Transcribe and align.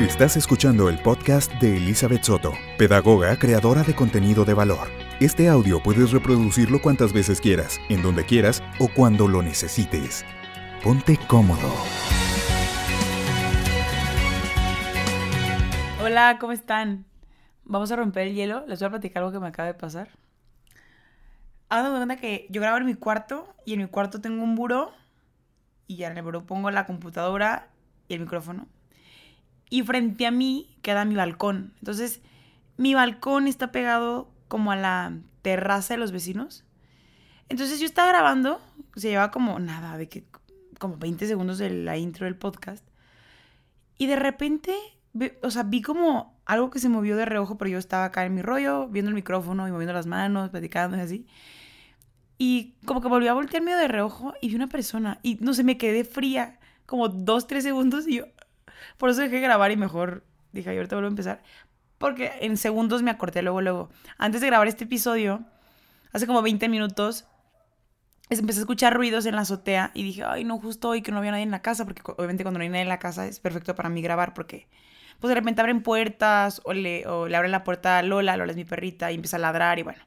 Estás 0.00 0.36
escuchando 0.36 0.88
el 0.88 1.02
podcast 1.02 1.52
de 1.54 1.76
Elizabeth 1.76 2.22
Soto, 2.22 2.52
pedagoga 2.78 3.36
creadora 3.36 3.82
de 3.82 3.96
contenido 3.96 4.44
de 4.44 4.54
valor. 4.54 4.86
Este 5.18 5.48
audio 5.48 5.82
puedes 5.82 6.12
reproducirlo 6.12 6.80
cuantas 6.80 7.12
veces 7.12 7.40
quieras, 7.40 7.80
en 7.88 8.00
donde 8.00 8.24
quieras 8.24 8.62
o 8.78 8.86
cuando 8.86 9.26
lo 9.26 9.42
necesites. 9.42 10.24
Ponte 10.84 11.18
cómodo. 11.26 11.74
Hola, 16.00 16.38
¿cómo 16.38 16.52
están? 16.52 17.04
Vamos 17.64 17.90
a 17.90 17.96
romper 17.96 18.28
el 18.28 18.34
hielo. 18.36 18.64
Les 18.68 18.78
voy 18.78 18.86
a 18.86 18.90
platicar 18.90 19.24
algo 19.24 19.32
que 19.32 19.40
me 19.40 19.48
acaba 19.48 19.66
de 19.66 19.74
pasar. 19.74 20.10
Hago 21.70 21.90
de 21.90 21.96
cuenta 21.96 22.16
que 22.18 22.46
yo 22.50 22.60
grabo 22.60 22.78
en 22.78 22.86
mi 22.86 22.94
cuarto 22.94 23.52
y 23.66 23.72
en 23.72 23.80
mi 23.80 23.88
cuarto 23.88 24.20
tengo 24.20 24.44
un 24.44 24.54
buró 24.54 24.92
y 25.88 25.96
ya 25.96 26.06
en 26.06 26.16
el 26.16 26.22
buró 26.22 26.46
pongo 26.46 26.70
la 26.70 26.86
computadora 26.86 27.70
y 28.06 28.14
el 28.14 28.20
micrófono. 28.20 28.68
Y 29.70 29.82
frente 29.82 30.26
a 30.26 30.30
mí 30.30 30.76
queda 30.82 31.04
mi 31.04 31.14
balcón. 31.14 31.74
Entonces, 31.78 32.20
mi 32.76 32.94
balcón 32.94 33.46
está 33.46 33.72
pegado 33.72 34.30
como 34.48 34.72
a 34.72 34.76
la 34.76 35.18
terraza 35.42 35.94
de 35.94 35.98
los 35.98 36.12
vecinos. 36.12 36.64
Entonces 37.48 37.80
yo 37.80 37.86
estaba 37.86 38.08
grabando, 38.08 38.60
se 38.96 39.08
llevaba 39.08 39.30
como 39.30 39.58
nada, 39.58 39.96
de 39.96 40.08
que 40.08 40.24
como 40.78 40.96
20 40.96 41.26
segundos 41.26 41.58
de 41.58 41.70
la 41.70 41.96
intro 41.96 42.26
del 42.26 42.36
podcast. 42.36 42.84
Y 43.96 44.06
de 44.06 44.16
repente, 44.16 44.74
o 45.42 45.50
sea, 45.50 45.64
vi 45.64 45.82
como 45.82 46.38
algo 46.46 46.70
que 46.70 46.78
se 46.78 46.88
movió 46.88 47.16
de 47.16 47.24
reojo, 47.24 47.58
pero 47.58 47.70
yo 47.70 47.78
estaba 47.78 48.04
acá 48.04 48.24
en 48.24 48.34
mi 48.34 48.42
rollo, 48.42 48.88
viendo 48.88 49.08
el 49.08 49.14
micrófono 49.14 49.66
y 49.66 49.72
moviendo 49.72 49.92
las 49.92 50.06
manos, 50.06 50.50
platicando 50.50 50.96
y 50.96 51.00
así. 51.00 51.26
Y 52.38 52.76
como 52.84 53.00
que 53.00 53.08
volví 53.08 53.26
a 53.26 53.34
voltear 53.34 53.62
medio 53.62 53.78
de 53.78 53.88
reojo 53.88 54.34
y 54.40 54.48
vi 54.48 54.54
una 54.54 54.68
persona. 54.68 55.18
Y 55.22 55.36
no 55.40 55.52
sé, 55.52 55.64
me 55.64 55.76
quedé 55.76 56.04
fría 56.04 56.60
como 56.86 57.08
dos, 57.08 57.46
tres 57.46 57.64
segundos 57.64 58.06
y 58.06 58.18
yo. 58.18 58.26
Por 58.96 59.10
eso 59.10 59.20
dejé 59.20 59.40
grabar 59.40 59.70
y 59.70 59.76
mejor 59.76 60.24
dije, 60.52 60.70
ahorita 60.70 60.96
vuelvo 60.96 61.08
a 61.08 61.10
empezar. 61.10 61.42
Porque 61.98 62.32
en 62.40 62.56
segundos 62.56 63.02
me 63.02 63.10
acorté 63.10 63.42
luego, 63.42 63.60
luego. 63.60 63.90
Antes 64.18 64.40
de 64.40 64.46
grabar 64.46 64.68
este 64.68 64.84
episodio, 64.84 65.44
hace 66.12 66.26
como 66.26 66.42
20 66.42 66.68
minutos, 66.68 67.26
empecé 68.30 68.60
a 68.60 68.62
escuchar 68.62 68.94
ruidos 68.94 69.26
en 69.26 69.34
la 69.34 69.42
azotea 69.42 69.90
y 69.94 70.02
dije, 70.02 70.22
ay, 70.24 70.44
no, 70.44 70.58
justo 70.58 70.90
hoy 70.90 71.02
que 71.02 71.12
no 71.12 71.18
había 71.18 71.32
nadie 71.32 71.44
en 71.44 71.50
la 71.50 71.62
casa, 71.62 71.84
porque 71.84 72.02
obviamente 72.04 72.44
cuando 72.44 72.58
no 72.58 72.62
hay 72.62 72.68
nadie 72.68 72.82
en 72.82 72.88
la 72.88 72.98
casa 72.98 73.26
es 73.26 73.40
perfecto 73.40 73.74
para 73.74 73.88
mí 73.88 74.02
grabar, 74.02 74.34
porque 74.34 74.68
pues 75.20 75.30
de 75.30 75.34
repente 75.34 75.60
abren 75.60 75.82
puertas 75.82 76.60
o 76.64 76.72
le, 76.72 77.06
o 77.06 77.26
le 77.26 77.36
abren 77.36 77.50
la 77.50 77.64
puerta 77.64 77.98
a 77.98 78.02
Lola, 78.02 78.36
Lola 78.36 78.52
es 78.52 78.56
mi 78.56 78.64
perrita, 78.64 79.10
y 79.10 79.16
empieza 79.16 79.36
a 79.36 79.40
ladrar 79.40 79.78
y 79.78 79.82
bueno. 79.82 80.02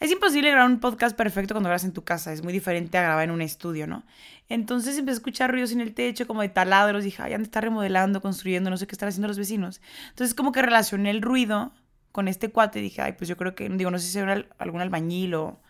Es 0.00 0.10
imposible 0.10 0.50
grabar 0.50 0.70
un 0.70 0.80
podcast 0.80 1.14
perfecto 1.14 1.52
cuando 1.52 1.68
grabas 1.68 1.84
en 1.84 1.92
tu 1.92 2.02
casa, 2.02 2.32
es 2.32 2.42
muy 2.42 2.54
diferente 2.54 2.96
a 2.96 3.02
grabar 3.02 3.24
en 3.24 3.32
un 3.32 3.42
estudio, 3.42 3.86
¿no? 3.86 4.02
Entonces 4.48 4.96
empecé 4.96 5.16
a 5.16 5.18
escuchar 5.18 5.50
ruidos 5.50 5.72
en 5.72 5.82
el 5.82 5.92
techo, 5.92 6.26
como 6.26 6.40
de 6.40 6.48
taladros, 6.48 7.04
dije, 7.04 7.22
ay, 7.22 7.34
han 7.34 7.42
de 7.42 7.44
estar 7.44 7.62
remodelando, 7.62 8.22
construyendo, 8.22 8.70
no 8.70 8.78
sé 8.78 8.86
qué 8.86 8.94
están 8.94 9.10
haciendo 9.10 9.28
los 9.28 9.36
vecinos. 9.36 9.82
Entonces 10.08 10.34
como 10.34 10.52
que 10.52 10.62
relacioné 10.62 11.10
el 11.10 11.20
ruido 11.20 11.72
con 12.12 12.28
este 12.28 12.50
cuate 12.50 12.78
y 12.78 12.82
dije, 12.82 13.02
ay, 13.02 13.12
pues 13.12 13.28
yo 13.28 13.36
creo 13.36 13.54
que, 13.54 13.68
digo, 13.68 13.90
no 13.90 13.98
sé 13.98 14.06
si 14.06 14.18
era 14.18 14.42
algún 14.56 14.80
albañil 14.80 15.34
o 15.34 15.60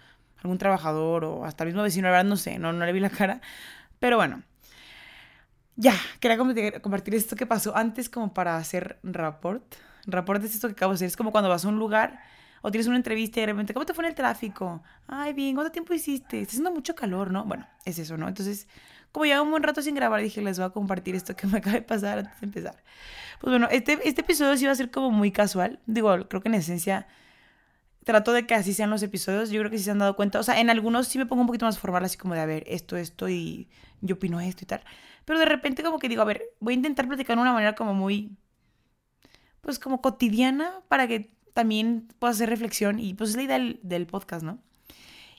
algún 0.44 0.58
trabajador 0.58 1.24
o 1.24 1.44
hasta 1.44 1.64
el 1.64 1.70
mismo 1.70 1.82
vecino, 1.82 2.06
la 2.06 2.12
verdad 2.12 2.30
no 2.30 2.36
sé, 2.36 2.60
no, 2.60 2.72
le 2.72 2.92
vi 2.92 3.00
la 3.00 3.10
cara. 3.10 3.40
Pero 3.98 4.16
bueno, 4.16 4.44
ya, 5.74 5.94
quería 6.20 6.38
compartir 6.80 7.16
esto 7.16 7.34
que 7.34 7.46
pasó 7.46 7.76
antes 7.76 8.08
como 8.08 8.32
para 8.32 8.58
hacer 8.58 9.00
rapport. 9.02 9.74
Rapport 10.06 10.44
es 10.44 10.54
esto 10.54 10.68
que 10.68 10.74
acabo 10.74 10.92
de 10.92 10.98
hacer, 10.98 11.08
es 11.08 11.16
como 11.16 11.32
cuando 11.32 11.50
vas 11.50 11.64
a 11.64 11.68
un 11.68 11.80
lugar 11.80 12.20
o 12.62 12.70
tienes 12.70 12.86
una 12.86 12.96
entrevista 12.96 13.40
y 13.40 13.42
de 13.42 13.46
repente, 13.46 13.74
¿cómo 13.74 13.86
te 13.86 13.94
fue 13.94 14.04
en 14.04 14.10
el 14.10 14.14
tráfico? 14.14 14.82
Ay, 15.06 15.32
bien, 15.32 15.54
¿cuánto 15.54 15.72
tiempo 15.72 15.94
hiciste? 15.94 16.40
Está 16.40 16.50
haciendo 16.50 16.70
mucho 16.70 16.94
calor, 16.94 17.30
¿no? 17.30 17.44
Bueno, 17.44 17.66
es 17.84 17.98
eso, 17.98 18.16
¿no? 18.16 18.28
Entonces, 18.28 18.68
como 19.12 19.26
ya 19.26 19.42
un 19.42 19.50
buen 19.50 19.62
rato 19.62 19.82
sin 19.82 19.94
grabar, 19.94 20.22
dije, 20.22 20.40
les 20.40 20.58
voy 20.58 20.66
a 20.66 20.70
compartir 20.70 21.14
esto 21.14 21.34
que 21.36 21.46
me 21.46 21.58
acaba 21.58 21.74
de 21.74 21.82
pasar 21.82 22.18
antes 22.18 22.40
de 22.40 22.46
empezar. 22.46 22.82
Pues 23.40 23.50
bueno, 23.50 23.68
este, 23.70 23.98
este 24.04 24.20
episodio 24.20 24.56
sí 24.56 24.66
va 24.66 24.72
a 24.72 24.74
ser 24.76 24.90
como 24.90 25.10
muy 25.10 25.32
casual. 25.32 25.80
Digo, 25.86 26.28
creo 26.28 26.42
que 26.42 26.48
en 26.48 26.54
esencia 26.54 27.06
trato 28.04 28.32
de 28.32 28.46
que 28.46 28.54
así 28.54 28.74
sean 28.74 28.90
los 28.90 29.02
episodios. 29.02 29.50
Yo 29.50 29.60
creo 29.60 29.70
que 29.70 29.78
sí 29.78 29.84
se 29.84 29.90
han 29.90 29.98
dado 29.98 30.16
cuenta. 30.16 30.38
O 30.38 30.42
sea, 30.42 30.60
en 30.60 30.70
algunos 30.70 31.08
sí 31.08 31.18
me 31.18 31.26
pongo 31.26 31.42
un 31.42 31.46
poquito 31.46 31.66
más 31.66 31.78
formal, 31.78 32.04
así 32.04 32.16
como 32.16 32.34
de, 32.34 32.40
a 32.40 32.46
ver, 32.46 32.64
esto, 32.66 32.96
esto 32.96 33.28
y 33.28 33.68
yo 34.00 34.16
opino 34.16 34.40
esto 34.40 34.64
y 34.64 34.66
tal. 34.66 34.82
Pero 35.24 35.38
de 35.38 35.44
repente 35.44 35.82
como 35.82 35.98
que 35.98 36.08
digo, 36.08 36.22
a 36.22 36.24
ver, 36.24 36.42
voy 36.60 36.74
a 36.74 36.76
intentar 36.76 37.06
platicar 37.06 37.36
de 37.36 37.42
una 37.42 37.52
manera 37.52 37.74
como 37.74 37.94
muy, 37.94 38.36
pues 39.60 39.78
como 39.78 40.00
cotidiana 40.00 40.80
para 40.88 41.06
que 41.06 41.32
también 41.54 42.08
puedo 42.18 42.30
hacer 42.30 42.48
reflexión 42.48 42.98
y 42.98 43.14
pues 43.14 43.30
es 43.30 43.36
la 43.36 43.42
idea 43.42 43.58
del, 43.82 44.06
podcast, 44.06 44.44
¿no? 44.44 44.58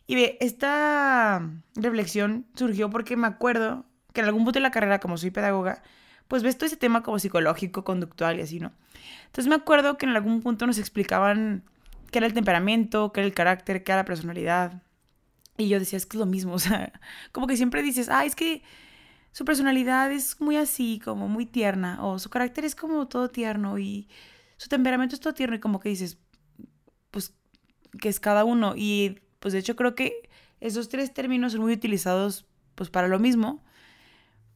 Y 0.07 0.15
ve, 0.15 0.37
esta 0.41 1.49
reflexión 1.75 2.45
surgió 2.55 2.89
porque 2.89 3.15
me 3.15 3.27
acuerdo 3.27 3.85
que 4.13 4.21
en 4.21 4.27
algún 4.27 4.43
punto 4.43 4.59
de 4.59 4.63
la 4.63 4.71
carrera, 4.71 4.99
como 4.99 5.17
soy 5.17 5.31
pedagoga, 5.31 5.83
pues 6.27 6.43
ves 6.43 6.57
todo 6.57 6.67
ese 6.67 6.77
tema 6.77 7.03
como 7.03 7.19
psicológico, 7.19 7.83
conductual 7.83 8.39
y 8.39 8.41
así, 8.41 8.59
¿no? 8.59 8.71
Entonces 9.25 9.47
me 9.47 9.55
acuerdo 9.55 9.97
que 9.97 10.05
en 10.05 10.15
algún 10.15 10.41
punto 10.41 10.67
nos 10.67 10.77
explicaban 10.77 11.63
qué 12.11 12.19
era 12.19 12.27
el 12.27 12.33
temperamento, 12.33 13.11
qué 13.13 13.21
era 13.21 13.27
el 13.27 13.33
carácter, 13.33 13.83
qué 13.83 13.91
era 13.91 14.01
la 14.01 14.05
personalidad. 14.05 14.81
Y 15.57 15.69
yo 15.69 15.79
decía, 15.79 15.97
es 15.97 16.05
que 16.05 16.17
es 16.17 16.19
lo 16.19 16.25
mismo, 16.25 16.53
o 16.55 16.59
sea, 16.59 16.91
como 17.31 17.47
que 17.47 17.57
siempre 17.57 17.81
dices, 17.81 18.09
ah, 18.09 18.25
es 18.25 18.35
que 18.35 18.63
su 19.31 19.45
personalidad 19.45 20.11
es 20.11 20.41
muy 20.41 20.57
así, 20.57 20.99
como 21.03 21.27
muy 21.27 21.45
tierna, 21.45 22.03
o 22.03 22.19
su 22.19 22.29
carácter 22.29 22.65
es 22.65 22.75
como 22.75 23.07
todo 23.07 23.29
tierno 23.29 23.79
y 23.79 24.09
su 24.61 24.69
temperamento 24.69 25.15
es 25.15 25.19
todo 25.19 25.33
tierno 25.33 25.55
y 25.55 25.59
como 25.59 25.79
que 25.79 25.89
dices, 25.89 26.19
pues, 27.09 27.33
que 27.99 28.09
es 28.09 28.19
cada 28.19 28.45
uno. 28.45 28.75
Y 28.77 29.17
pues 29.39 29.53
de 29.53 29.59
hecho 29.59 29.75
creo 29.75 29.95
que 29.95 30.29
esos 30.59 30.87
tres 30.87 31.15
términos 31.15 31.53
son 31.53 31.61
muy 31.61 31.73
utilizados 31.73 32.45
pues 32.75 32.91
para 32.91 33.07
lo 33.07 33.17
mismo, 33.17 33.63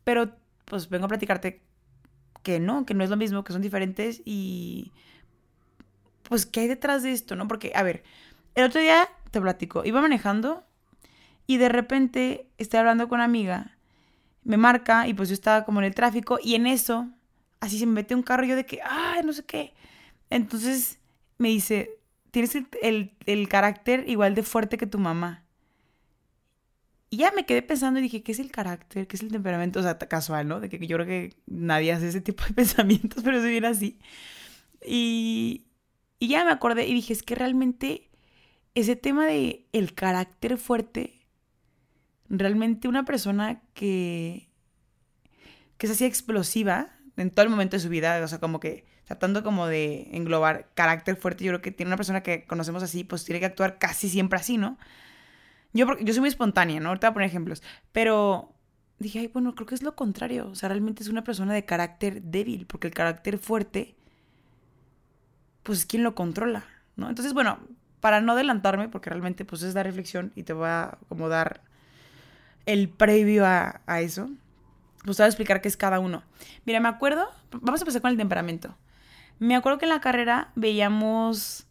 pero 0.04 0.36
pues 0.66 0.90
vengo 0.90 1.06
a 1.06 1.08
platicarte 1.08 1.64
que 2.44 2.60
no, 2.60 2.86
que 2.86 2.94
no 2.94 3.04
es 3.04 3.10
lo 3.10 3.18
mismo, 3.18 3.44
que 3.44 3.52
son 3.52 3.64
diferentes 3.64 4.22
y 4.26 4.92
pues 6.22 6.46
qué 6.46 6.60
hay 6.60 6.68
detrás 6.68 7.02
de 7.02 7.12
esto, 7.12 7.36
¿no? 7.36 7.48
Porque, 7.48 7.72
a 7.74 7.82
ver, 7.82 8.04
el 8.54 8.66
otro 8.66 8.82
día 8.82 9.10
te 9.32 9.42
platico, 9.42 9.86
iba 9.86 10.02
manejando 10.02 10.68
y 11.48 11.58
de 11.58 11.70
repente 11.70 12.48
estoy 12.60 12.80
hablando 12.80 13.10
con 13.10 13.18
una 13.18 13.26
amiga, 13.26 13.76
me 14.44 14.58
marca 14.58 15.08
y 15.08 15.16
pues 15.16 15.30
yo 15.30 15.34
estaba 15.34 15.66
como 15.66 15.80
en 15.80 15.86
el 15.86 15.96
tráfico 15.96 16.38
y 16.44 16.54
en 16.54 16.68
eso, 16.68 17.10
así 17.60 17.80
se 17.80 17.88
me 17.88 17.94
mete 17.94 18.14
un 18.14 18.22
carro 18.22 18.46
y 18.46 18.50
yo 18.50 18.56
de 18.56 18.68
que, 18.68 18.82
ay, 18.84 19.24
no 19.24 19.34
sé 19.34 19.44
qué. 19.46 19.74
Entonces 20.36 21.00
me 21.38 21.48
dice, 21.48 21.98
tienes 22.30 22.58
el, 22.82 23.48
carácter 23.48 24.04
igual 24.10 24.36
de 24.36 24.44
fuerte 24.44 24.78
que 24.78 24.86
tu 24.86 25.00
mamá. 25.00 25.46
Y 27.10 27.18
ya 27.18 27.32
me 27.32 27.46
quedé 27.46 27.62
pensando 27.62 28.02
y 28.02 28.04
dije, 28.04 28.22
¿qué 28.22 28.34
es 28.34 28.40
el 28.40 28.52
carácter? 28.52 29.08
¿Qué 29.08 29.16
es 29.16 29.24
el 29.24 29.32
temperamento? 29.32 29.80
O 29.80 29.84
sea, 29.84 29.98
casual, 29.98 30.50
¿no? 30.50 30.60
De 30.60 30.68
que 30.68 30.86
yo 30.86 30.98
creo 30.98 31.08
que 31.08 31.34
nadie 31.46 31.94
hace 31.94 32.10
ese 32.10 32.20
tipo 32.20 32.44
de 32.44 32.54
pensamientos, 32.54 33.24
pero 33.24 33.42
se 33.42 33.48
viene 33.48 33.68
así. 33.68 33.98
Y, 34.86 35.68
y 36.20 36.28
ya 36.28 36.44
me 36.44 36.52
acordé 36.52 36.86
y 36.86 36.94
dije, 36.94 37.14
es 37.14 37.24
que 37.24 37.36
realmente 37.36 38.10
ese 38.74 38.98
tema 38.98 39.26
de 39.28 39.68
el 39.72 39.94
carácter 39.94 40.58
fuerte, 40.58 41.22
realmente 42.28 42.90
una 42.90 43.06
persona 43.06 43.62
que, 43.74 44.50
que 45.78 45.88
es 45.88 45.94
así 45.94 46.04
explosiva 46.04 46.90
en 47.16 47.32
todo 47.32 47.46
el 47.46 47.52
momento 47.52 47.78
de 47.78 47.84
su 47.84 47.88
vida, 47.88 48.22
o 48.22 48.28
sea, 48.28 48.42
como 48.42 48.60
que 48.60 48.84
tratando 49.06 49.44
como 49.44 49.68
de 49.68 50.10
englobar 50.12 50.68
carácter 50.74 51.16
fuerte, 51.16 51.44
yo 51.44 51.52
creo 51.52 51.62
que 51.62 51.72
tiene 51.72 51.90
una 51.90 51.98
persona 51.98 52.22
que 52.22 52.46
conocemos 52.46 52.84
así, 52.84 53.04
pues 53.04 53.24
tiene 53.24 53.40
que 53.40 53.46
actuar 53.46 53.78
casi 53.78 54.10
siempre 54.10 54.40
así, 54.40 54.58
¿no? 54.58 54.78
Yo, 55.74 55.98
yo 56.00 56.14
soy 56.14 56.22
muy 56.22 56.30
espontánea, 56.30 56.80
¿no? 56.80 56.90
Ahorita 56.90 57.10
voy 57.10 57.12
a 57.12 57.14
poner 57.14 57.30
ejemplos, 57.30 57.62
pero 57.92 58.54
dije, 59.00 59.20
ay, 59.20 59.28
bueno, 59.28 59.56
creo 59.56 59.68
que 59.68 59.76
es 59.76 59.84
lo 59.84 59.96
contrario, 59.96 60.50
o 60.50 60.56
sea, 60.56 60.70
realmente 60.70 61.04
es 61.04 61.10
una 61.10 61.24
persona 61.24 61.54
de 61.54 61.66
carácter 61.66 62.22
débil, 62.24 62.66
porque 62.66 62.88
el 62.88 62.94
carácter 62.94 63.38
fuerte, 63.38 63.96
pues 65.64 65.80
es 65.80 65.86
quien 65.86 66.04
lo 66.04 66.16
controla, 66.16 66.66
¿no? 66.96 67.10
Entonces, 67.10 67.34
bueno, 67.34 67.60
para 68.00 68.22
no 68.22 68.34
adelantarme, 68.34 68.90
porque 68.90 69.10
realmente 69.10 69.46
pues 69.46 69.64
es 69.64 69.74
la 69.74 69.84
reflexión 69.84 70.32
y 70.36 70.44
te 70.44 70.54
voy 70.54 70.68
a 70.68 70.98
como 71.10 71.30
dar 71.30 71.62
el 72.66 72.90
previo 72.90 73.46
a, 73.46 73.82
a 73.86 74.02
eso, 74.02 74.30
pues 75.04 75.18
te 75.18 75.24
voy 75.24 75.26
a 75.26 75.30
explicar 75.30 75.62
qué 75.62 75.68
es 75.68 75.78
cada 75.78 76.00
uno. 76.00 76.24
Mira, 76.66 76.80
me 76.80 76.88
acuerdo, 76.88 77.28
vamos 77.52 77.82
a 77.82 77.84
empezar 77.84 78.02
con 78.02 78.12
el 78.12 78.18
temperamento. 78.18 78.76
Me 79.40 79.56
acuerdo 79.56 79.80
que 79.80 79.86
en 79.86 79.90
la 79.90 80.02
carrera 80.02 80.52
veíamos, 80.56 81.68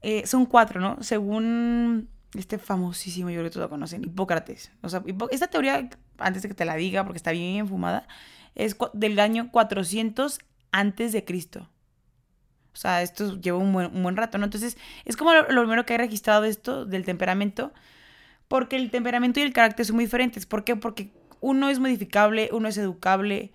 eh, 0.00 0.26
son 0.26 0.46
cuatro, 0.46 0.80
¿no? 0.80 1.02
Según 1.02 2.08
este 2.34 2.58
famosísimo, 2.58 3.30
yo 3.30 3.36
creo 3.36 3.44
que 3.44 3.50
todos 3.50 3.66
lo 3.66 3.70
conocen, 3.70 4.04
Hipócrates. 4.04 4.72
O 4.82 4.88
sea, 4.88 5.02
esta 5.30 5.48
teoría, 5.48 5.88
antes 6.18 6.42
de 6.42 6.48
que 6.48 6.54
te 6.54 6.64
la 6.64 6.76
diga, 6.76 7.04
porque 7.04 7.18
está 7.18 7.32
bien 7.32 7.68
fumada, 7.68 8.08
es 8.54 8.76
del 8.94 9.18
año 9.20 9.50
400 9.50 10.40
antes 10.72 11.12
de 11.12 11.24
Cristo. 11.24 11.68
O 12.72 12.76
sea, 12.76 13.02
esto 13.02 13.38
lleva 13.38 13.58
un 13.58 13.72
buen, 13.72 14.16
rato, 14.16 14.38
¿no? 14.38 14.44
Entonces, 14.44 14.78
es 15.04 15.16
como 15.16 15.34
lo, 15.34 15.46
primero 15.46 15.84
que 15.84 15.94
he 15.94 15.98
registrado 15.98 16.42
de 16.42 16.48
esto, 16.48 16.86
del 16.86 17.04
temperamento, 17.04 17.72
porque 18.48 18.76
el 18.76 18.90
temperamento 18.90 19.40
y 19.40 19.42
el 19.42 19.52
carácter 19.52 19.84
son 19.84 19.96
muy 19.96 20.06
diferentes. 20.06 20.46
¿Por 20.46 20.64
qué? 20.64 20.74
Porque 20.74 21.12
uno 21.40 21.68
es 21.68 21.78
modificable, 21.78 22.48
uno 22.52 22.68
es 22.68 22.78
educable, 22.78 23.52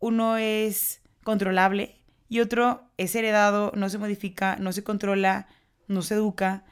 uno 0.00 0.36
es 0.36 1.00
controlable 1.22 1.95
y 2.28 2.40
otro 2.40 2.90
es 2.96 3.14
heredado, 3.14 3.72
no 3.74 3.88
se 3.88 3.98
modifica, 3.98 4.56
no 4.56 4.72
se 4.72 4.82
controla, 4.82 5.48
no 5.86 6.02
se 6.02 6.14
educa. 6.14 6.64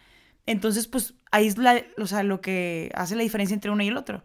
Entonces, 0.46 0.88
pues 0.88 1.14
ahí 1.30 1.46
es 1.46 1.56
lo 1.56 2.40
que 2.40 2.90
hace 2.94 3.16
la 3.16 3.22
diferencia 3.22 3.54
entre 3.54 3.70
uno 3.70 3.82
y 3.82 3.88
el 3.88 3.96
otro. 3.96 4.22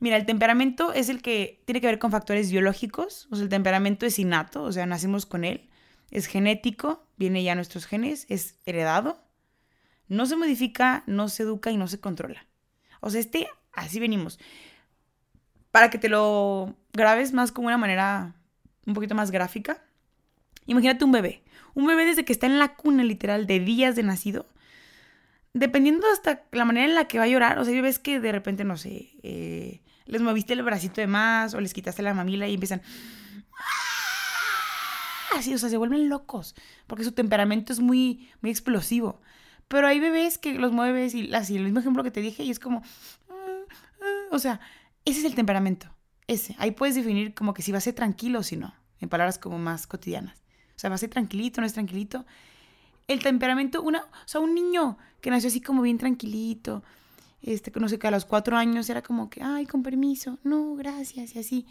Mira, 0.00 0.16
el 0.16 0.26
temperamento 0.26 0.92
es 0.92 1.08
el 1.08 1.22
que 1.22 1.62
tiene 1.64 1.80
que 1.80 1.86
ver 1.86 2.00
con 2.00 2.10
factores 2.10 2.50
biológicos, 2.50 3.28
o 3.30 3.36
sea, 3.36 3.44
el 3.44 3.48
temperamento 3.48 4.04
es 4.04 4.18
innato, 4.18 4.64
o 4.64 4.72
sea, 4.72 4.84
nacimos 4.84 5.26
con 5.26 5.44
él, 5.44 5.70
es 6.10 6.26
genético, 6.26 7.06
viene 7.16 7.44
ya 7.44 7.54
nuestros 7.54 7.86
genes, 7.86 8.26
es 8.28 8.58
heredado, 8.66 9.22
no 10.08 10.26
se 10.26 10.34
modifica, 10.34 11.04
no 11.06 11.28
se 11.28 11.44
educa 11.44 11.70
y 11.70 11.76
no 11.76 11.86
se 11.86 12.00
controla. 12.00 12.46
O 13.00 13.10
sea, 13.10 13.20
este, 13.20 13.46
así 13.72 14.00
venimos. 14.00 14.40
Para 15.70 15.88
que 15.88 15.98
te 15.98 16.08
lo 16.08 16.76
grabes 16.92 17.32
más 17.32 17.52
como 17.52 17.68
una 17.68 17.78
manera 17.78 18.34
un 18.86 18.94
poquito 18.94 19.14
más 19.14 19.30
gráfica, 19.30 19.84
imagínate 20.66 21.04
un 21.04 21.12
bebé. 21.12 21.42
Un 21.74 21.86
bebé 21.86 22.04
desde 22.04 22.24
que 22.24 22.32
está 22.32 22.46
en 22.46 22.58
la 22.58 22.74
cuna, 22.74 23.02
literal, 23.02 23.46
de 23.46 23.60
días 23.60 23.96
de 23.96 24.02
nacido, 24.02 24.46
dependiendo 25.54 26.06
hasta 26.12 26.44
la 26.52 26.64
manera 26.64 26.86
en 26.86 26.94
la 26.94 27.06
que 27.06 27.18
va 27.18 27.24
a 27.24 27.28
llorar, 27.28 27.58
o 27.58 27.64
sea, 27.64 27.80
ves 27.80 27.98
que 27.98 28.20
de 28.20 28.32
repente, 28.32 28.64
no 28.64 28.76
sé, 28.76 29.10
eh, 29.22 29.82
les 30.06 30.20
moviste 30.20 30.52
el 30.52 30.62
bracito 30.62 31.00
de 31.00 31.06
más 31.06 31.54
o 31.54 31.60
les 31.60 31.72
quitaste 31.72 32.02
la 32.02 32.14
mamila 32.14 32.48
y 32.48 32.54
empiezan 32.54 32.82
así, 35.36 35.54
o 35.54 35.58
sea, 35.58 35.68
se 35.68 35.76
vuelven 35.76 36.08
locos, 36.08 36.54
porque 36.86 37.04
su 37.04 37.12
temperamento 37.12 37.72
es 37.72 37.80
muy, 37.80 38.30
muy 38.40 38.50
explosivo. 38.50 39.20
Pero 39.68 39.86
hay 39.86 40.00
bebés 40.00 40.38
que 40.38 40.54
los 40.54 40.72
mueves 40.72 41.14
y 41.14 41.32
así, 41.34 41.56
el 41.56 41.64
mismo 41.64 41.80
ejemplo 41.80 42.02
que 42.02 42.10
te 42.10 42.20
dije, 42.20 42.44
y 42.44 42.50
es 42.50 42.58
como, 42.58 42.82
o 44.30 44.38
sea, 44.38 44.60
ese 45.04 45.20
es 45.20 45.24
el 45.24 45.34
temperamento, 45.34 45.88
ese. 46.26 46.54
Ahí 46.58 46.72
puedes 46.72 46.94
definir 46.94 47.34
como 47.34 47.54
que 47.54 47.62
si 47.62 47.72
va 47.72 47.78
a 47.78 47.80
ser 47.82 47.94
tranquilo 47.94 48.40
o 48.40 48.42
si 48.42 48.56
no, 48.56 48.74
en 49.00 49.08
palabras 49.08 49.38
como 49.38 49.58
más 49.58 49.86
cotidianas. 49.86 50.41
O 50.74 50.78
sea, 50.78 50.90
va 50.90 50.96
a 50.96 50.98
ser 50.98 51.10
tranquilito, 51.10 51.60
no 51.60 51.66
es 51.66 51.72
tranquilito. 51.72 52.24
El 53.08 53.22
temperamento, 53.22 53.82
una, 53.82 54.00
o 54.00 54.26
sea, 54.26 54.40
un 54.40 54.54
niño 54.54 54.98
que 55.20 55.30
nació 55.30 55.48
así 55.48 55.60
como 55.60 55.82
bien 55.82 55.98
tranquilito, 55.98 56.82
este, 57.42 57.72
no 57.78 57.88
sé, 57.88 57.98
que 57.98 58.06
a 58.06 58.10
los 58.10 58.24
cuatro 58.24 58.56
años 58.56 58.88
era 58.88 59.02
como 59.02 59.28
que, 59.28 59.42
ay, 59.42 59.66
con 59.66 59.82
permiso, 59.82 60.38
no, 60.44 60.76
gracias, 60.76 61.34
y 61.34 61.38
así. 61.38 61.66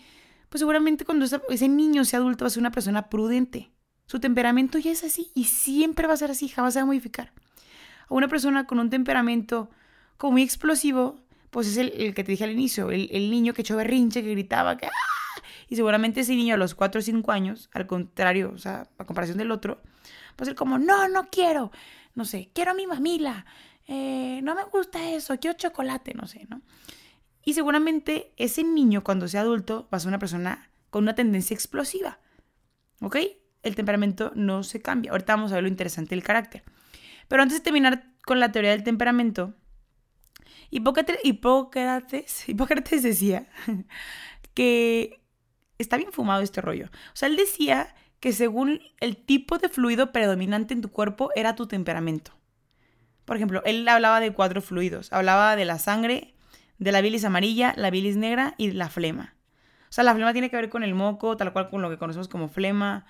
Pues 0.50 0.60
seguramente 0.60 1.06
cuando 1.06 1.26
ese 1.26 1.70
niño 1.70 2.04
sea 2.04 2.20
adulto 2.20 2.44
va 2.44 2.48
a 2.48 2.52
ser 2.52 2.60
una 2.60 2.72
persona 2.72 3.10
prudente. 3.10 3.72
Su 4.06 4.20
temperamento 4.20 4.78
ya 4.78 4.92
es 4.92 5.06
así 5.06 5.32
y 5.34 5.46
siempre 5.46 6.08
va 6.08 6.14
a 6.14 6.18
ser 6.18 6.32
así, 6.32 6.50
jamás 6.50 6.74
se 6.74 6.80
va 6.80 6.84
a 6.84 6.88
modificar. 6.88 7.32
A 8.10 8.14
una 8.14 8.28
persona 8.28 8.68
con 8.68 8.80
un 8.80 8.90
temperamento 8.90 9.70
como 10.18 10.34
muy 10.34 10.42
explosivo, 10.42 11.16
pues 11.50 11.68
es 11.68 11.78
el, 11.78 12.14
que 12.14 12.24
te 12.26 12.32
dije 12.32 12.44
al 12.44 12.52
inicio, 12.52 12.92
el, 12.92 13.32
niño 13.32 13.54
que 13.54 13.62
echó 13.62 13.78
berrinche, 13.78 14.22
que 14.22 14.32
gritaba, 14.32 14.76
que 14.76 14.88
¡ah! 14.88 15.11
Y 15.72 15.78
seguramente 15.78 16.20
ese 16.20 16.36
niño 16.36 16.56
a 16.56 16.58
los 16.58 16.76
cuatro 16.76 17.00
o 17.00 17.02
cinco 17.02 17.32
años, 17.32 17.70
al 17.74 17.88
contrario, 17.88 18.52
o 18.54 18.58
sea, 18.58 18.90
a 18.98 19.06
comparación 19.06 19.38
del 19.38 19.52
otro, 19.52 19.76
va 20.32 20.42
a 20.42 20.44
ser 20.44 20.54
como, 20.54 20.78
no, 20.78 21.08
no 21.08 21.30
quiero, 21.30 21.72
no 22.14 22.26
sé, 22.26 22.52
quiero 22.54 22.72
a 22.72 22.74
mi 22.74 22.88
mamila, 22.88 23.46
eh, 23.88 24.42
no 24.44 24.54
me 24.54 24.66
gusta 24.66 25.12
eso, 25.12 25.40
quiero 25.40 25.56
chocolate, 25.56 26.14
no 26.14 26.28
sé, 26.28 26.46
¿no? 26.50 26.62
Y 27.46 27.54
seguramente 27.54 28.34
ese 28.36 28.66
niño 28.66 29.02
cuando 29.02 29.30
sea 29.30 29.40
adulto 29.40 29.88
va 29.94 29.96
a 29.96 30.02
ser 30.02 30.10
una 30.10 30.20
persona 30.20 30.70
con 30.90 31.04
una 31.04 31.16
tendencia 31.16 31.54
explosiva, 31.54 32.20
¿ok? 33.00 33.16
El 33.64 33.76
temperamento 33.76 34.34
no 34.36 34.64
se 34.64 34.82
cambia. 34.82 35.12
Ahorita 35.12 35.38
vamos 35.38 35.54
a 35.54 35.56
ver 35.56 35.64
lo 35.64 35.70
interesante 35.70 36.16
del 36.16 36.24
carácter. 36.26 36.64
Pero 37.30 37.44
antes 37.44 37.60
de 37.60 37.64
terminar 37.64 38.12
con 38.26 38.42
la 38.42 38.52
teoría 38.52 38.72
del 38.72 38.84
temperamento, 38.84 39.56
Hipócrates 40.70 41.22
decía 43.04 43.48
que 44.54 45.21
está 45.82 45.98
bien 45.98 46.12
fumado 46.12 46.42
este 46.42 46.62
rollo. 46.62 46.88
O 46.88 47.16
sea, 47.16 47.28
él 47.28 47.36
decía 47.36 47.94
que 48.20 48.34
según 48.34 48.82
el 49.00 49.18
tipo 49.18 49.58
de 49.58 49.68
fluido 49.68 50.12
predominante 50.12 50.74
en 50.74 50.82
tu 50.82 50.92
cuerpo 50.92 51.32
era 51.36 51.56
tu 51.56 51.68
temperamento. 51.68 52.32
Por 53.26 53.36
ejemplo, 53.36 53.62
él 53.66 53.88
hablaba 53.88 54.20
de 54.20 54.32
cuatro 54.34 54.62
fluidos. 54.62 55.12
Hablaba 55.12 55.56
de 55.56 55.66
la 55.66 55.80
sangre, 55.80 56.36
de 56.78 56.92
la 56.92 57.02
bilis 57.02 57.26
amarilla, 57.26 57.74
la 57.78 57.90
bilis 57.90 58.18
negra 58.18 58.54
y 58.58 58.72
la 58.72 58.90
flema. 58.90 59.36
O 59.90 59.94
sea, 59.94 60.04
la 60.04 60.14
flema 60.14 60.34
tiene 60.34 60.50
que 60.50 60.56
ver 60.56 60.70
con 60.70 60.84
el 60.84 60.94
moco, 60.94 61.36
tal 61.36 61.52
cual 61.52 61.70
con 61.70 61.82
lo 61.82 61.90
que 61.90 61.98
conocemos 61.98 62.28
como 62.28 62.48
flema, 62.48 63.06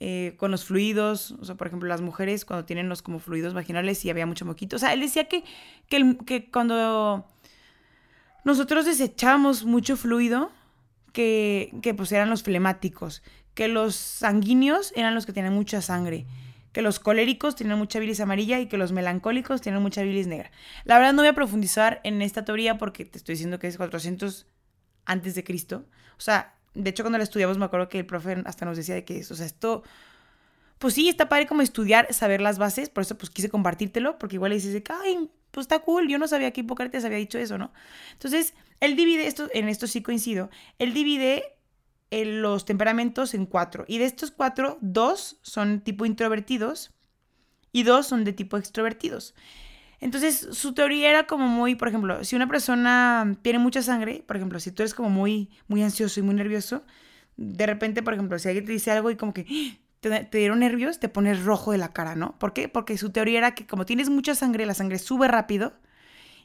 eh, 0.00 0.34
con 0.36 0.50
los 0.50 0.64
fluidos. 0.64 1.32
O 1.32 1.44
sea, 1.44 1.54
por 1.54 1.66
ejemplo, 1.66 1.88
las 1.88 2.00
mujeres 2.00 2.44
cuando 2.44 2.64
tienen 2.64 2.88
los 2.88 3.02
como 3.02 3.18
fluidos 3.18 3.54
vaginales 3.54 4.04
y 4.04 4.10
había 4.10 4.26
mucho 4.26 4.44
moquito. 4.44 4.76
O 4.76 4.78
sea, 4.78 4.92
él 4.92 5.00
decía 5.00 5.28
que, 5.28 5.44
que, 5.88 6.18
que 6.26 6.50
cuando 6.50 7.26
nosotros 8.44 8.84
desechamos 8.84 9.64
mucho 9.64 9.96
fluido, 9.96 10.50
que, 11.12 11.72
que 11.82 11.94
pues 11.94 12.10
eran 12.12 12.30
los 12.30 12.42
flemáticos, 12.42 13.22
que 13.54 13.68
los 13.68 13.94
sanguíneos 13.94 14.92
eran 14.96 15.14
los 15.14 15.26
que 15.26 15.32
tenían 15.32 15.54
mucha 15.54 15.80
sangre 15.80 16.26
que 16.72 16.82
los 16.82 16.98
coléricos 16.98 17.54
tienen 17.54 17.78
mucha 17.78 17.98
bilis 17.98 18.20
amarilla 18.20 18.58
y 18.58 18.66
que 18.66 18.78
los 18.78 18.92
melancólicos 18.92 19.60
tienen 19.60 19.82
mucha 19.82 20.02
bilis 20.02 20.26
negra. 20.26 20.50
La 20.84 20.96
verdad 20.96 21.12
no 21.12 21.22
voy 21.22 21.28
a 21.28 21.34
profundizar 21.34 22.00
en 22.02 22.22
esta 22.22 22.44
teoría 22.44 22.78
porque 22.78 23.04
te 23.04 23.18
estoy 23.18 23.34
diciendo 23.34 23.58
que 23.58 23.68
es 23.68 23.76
400 23.76 24.46
antes 25.04 25.34
de 25.34 25.44
Cristo. 25.44 25.84
O 26.16 26.20
sea, 26.20 26.54
de 26.74 26.90
hecho 26.90 27.02
cuando 27.02 27.18
la 27.18 27.24
estudiamos 27.24 27.58
me 27.58 27.66
acuerdo 27.66 27.88
que 27.88 27.98
el 27.98 28.06
profe 28.06 28.42
hasta 28.46 28.64
nos 28.64 28.76
decía 28.76 28.94
de 28.94 29.04
que, 29.04 29.20
o 29.20 29.34
sea, 29.34 29.44
esto, 29.44 29.82
pues 30.78 30.94
sí, 30.94 31.08
está 31.10 31.28
padre 31.28 31.46
como 31.46 31.60
estudiar, 31.60 32.12
saber 32.12 32.40
las 32.40 32.58
bases, 32.58 32.88
por 32.88 33.02
eso 33.02 33.18
pues 33.18 33.28
quise 33.28 33.50
compartírtelo, 33.50 34.18
porque 34.18 34.36
igual 34.36 34.52
dices 34.52 34.82
ay, 34.88 35.30
pues 35.50 35.64
está 35.64 35.80
cool, 35.80 36.08
yo 36.08 36.18
no 36.18 36.26
sabía 36.26 36.52
que 36.52 36.62
Hipócrates 36.62 37.04
había 37.04 37.18
dicho 37.18 37.38
eso, 37.38 37.58
¿no? 37.58 37.72
Entonces, 38.14 38.54
él 38.82 38.96
divide, 38.96 39.28
esto, 39.28 39.48
en 39.54 39.68
esto 39.68 39.86
sí 39.86 40.02
coincido, 40.02 40.50
él 40.80 40.92
divide 40.92 41.44
los 42.10 42.64
temperamentos 42.64 43.32
en 43.32 43.46
cuatro. 43.46 43.84
Y 43.86 43.98
de 43.98 44.06
estos 44.06 44.32
cuatro, 44.32 44.76
dos 44.80 45.38
son 45.42 45.80
tipo 45.80 46.04
introvertidos 46.04 46.92
y 47.70 47.84
dos 47.84 48.08
son 48.08 48.24
de 48.24 48.32
tipo 48.32 48.56
extrovertidos. 48.56 49.36
Entonces, 50.00 50.48
su 50.50 50.74
teoría 50.74 51.10
era 51.10 51.28
como 51.28 51.46
muy, 51.46 51.76
por 51.76 51.86
ejemplo, 51.86 52.24
si 52.24 52.34
una 52.34 52.48
persona 52.48 53.38
tiene 53.42 53.60
mucha 53.60 53.82
sangre, 53.82 54.24
por 54.26 54.36
ejemplo, 54.36 54.58
si 54.58 54.72
tú 54.72 54.82
eres 54.82 54.94
como 54.94 55.10
muy, 55.10 55.48
muy 55.68 55.80
ansioso 55.84 56.18
y 56.18 56.24
muy 56.24 56.34
nervioso, 56.34 56.84
de 57.36 57.66
repente, 57.66 58.02
por 58.02 58.14
ejemplo, 58.14 58.36
si 58.40 58.48
alguien 58.48 58.66
te 58.66 58.72
dice 58.72 58.90
algo 58.90 59.12
y 59.12 59.16
como 59.16 59.32
que 59.32 59.46
te, 60.00 60.24
te, 60.24 60.38
dieron 60.38 60.58
nervios, 60.58 60.98
te 60.98 61.08
pones 61.08 61.44
rojo 61.44 61.70
de 61.70 61.78
la 61.78 61.92
cara, 61.92 62.16
¿no? 62.16 62.36
¿Por 62.40 62.52
qué? 62.52 62.68
Porque 62.68 62.98
su 62.98 63.10
teoría 63.10 63.38
era 63.38 63.54
que 63.54 63.64
como 63.64 63.86
tienes 63.86 64.10
mucha 64.10 64.34
sangre, 64.34 64.66
la 64.66 64.74
sangre 64.74 64.98
sube 64.98 65.28
rápido 65.28 65.72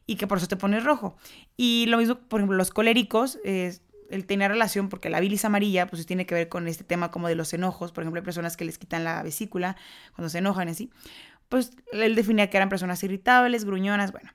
y 0.08 0.16
que 0.16 0.26
por 0.26 0.40
eso 0.40 0.48
te 0.48 0.56
pones 0.56 0.84
rojo. 0.84 1.16
Y 1.58 1.86
lo 1.88 1.98
mismo, 1.98 2.16
por 2.16 2.40
ejemplo, 2.40 2.58
los 2.58 2.72
coléricos, 2.72 3.40
eh, 3.44 3.78
él 4.10 4.26
tenía 4.26 4.48
relación 4.48 4.90
porque 4.90 5.10
la 5.10 5.20
bilis 5.20 5.44
amarilla 5.46 5.86
pues 5.88 6.06
tiene 6.06 6.26
que 6.26 6.34
ver 6.34 6.50
con 6.50 6.68
este 6.68 6.86
tema 6.86 7.12
como 7.12 7.28
de 7.28 7.36
los 7.36 7.54
enojos, 7.54 7.92
por 7.92 8.04
ejemplo, 8.04 8.20
hay 8.22 8.26
personas 8.26 8.56
que 8.58 8.66
les 8.66 8.78
quitan 8.78 9.04
la 9.04 9.22
vesícula 9.22 9.76
cuando 10.16 10.30
se 10.30 10.38
enojan 10.38 10.70
así, 10.70 10.90
pues 11.50 11.74
él 11.92 12.16
definía 12.16 12.50
que 12.50 12.58
eran 12.58 12.70
personas 12.70 13.04
irritables, 13.04 13.66
gruñonas, 13.66 14.12
bueno. 14.12 14.32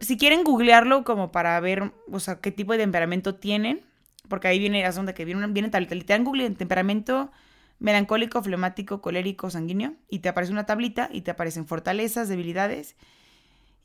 Si 0.00 0.18
quieren 0.18 0.44
googlearlo 0.44 1.04
como 1.04 1.32
para 1.32 1.58
ver, 1.60 1.92
o 2.10 2.20
sea, 2.20 2.40
qué 2.40 2.50
tipo 2.50 2.72
de 2.72 2.78
temperamento 2.78 3.36
tienen, 3.36 3.80
porque 4.28 4.48
ahí 4.48 4.58
viene 4.58 4.82
la 4.82 4.90
donde 4.90 5.14
que 5.14 5.24
viene, 5.24 5.46
viene 5.46 5.70
tablita, 5.70 5.94
le 5.94 6.04
dan 6.04 6.24
Google 6.24 6.50
temperamento 6.50 7.30
melancólico, 7.78 8.42
flemático, 8.42 9.00
colérico, 9.00 9.48
sanguíneo, 9.48 9.94
y 10.10 10.18
te 10.18 10.28
aparece 10.28 10.52
una 10.52 10.66
tablita 10.66 11.08
y 11.12 11.22
te 11.22 11.30
aparecen 11.30 11.66
fortalezas, 11.66 12.28
debilidades 12.28 12.96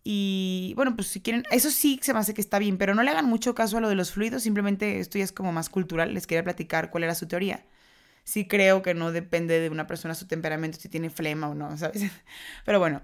y 0.03 0.73
bueno, 0.75 0.95
pues 0.95 1.07
si 1.07 1.21
quieren, 1.21 1.43
eso 1.51 1.69
sí 1.69 1.99
se 2.01 2.13
me 2.13 2.19
hace 2.19 2.33
que 2.33 2.41
está 2.41 2.57
bien, 2.57 2.77
pero 2.77 2.95
no 2.95 3.03
le 3.03 3.11
hagan 3.11 3.25
mucho 3.25 3.53
caso 3.53 3.77
a 3.77 3.81
lo 3.81 3.89
de 3.89 3.95
los 3.95 4.11
fluidos, 4.11 4.43
simplemente 4.43 4.99
esto 4.99 5.19
ya 5.19 5.23
es 5.23 5.31
como 5.31 5.51
más 5.51 5.69
cultural, 5.69 6.13
les 6.13 6.25
quería 6.25 6.43
platicar 6.43 6.89
cuál 6.89 7.03
era 7.03 7.13
su 7.13 7.27
teoría. 7.27 7.65
Sí 8.23 8.47
creo 8.47 8.81
que 8.81 8.93
no 8.93 9.11
depende 9.11 9.59
de 9.59 9.69
una 9.69 9.87
persona 9.87 10.15
su 10.15 10.27
temperamento, 10.27 10.79
si 10.79 10.89
tiene 10.89 11.09
flema 11.09 11.49
o 11.49 11.55
no, 11.55 11.77
¿sabes? 11.77 12.11
Pero 12.65 12.79
bueno, 12.79 13.01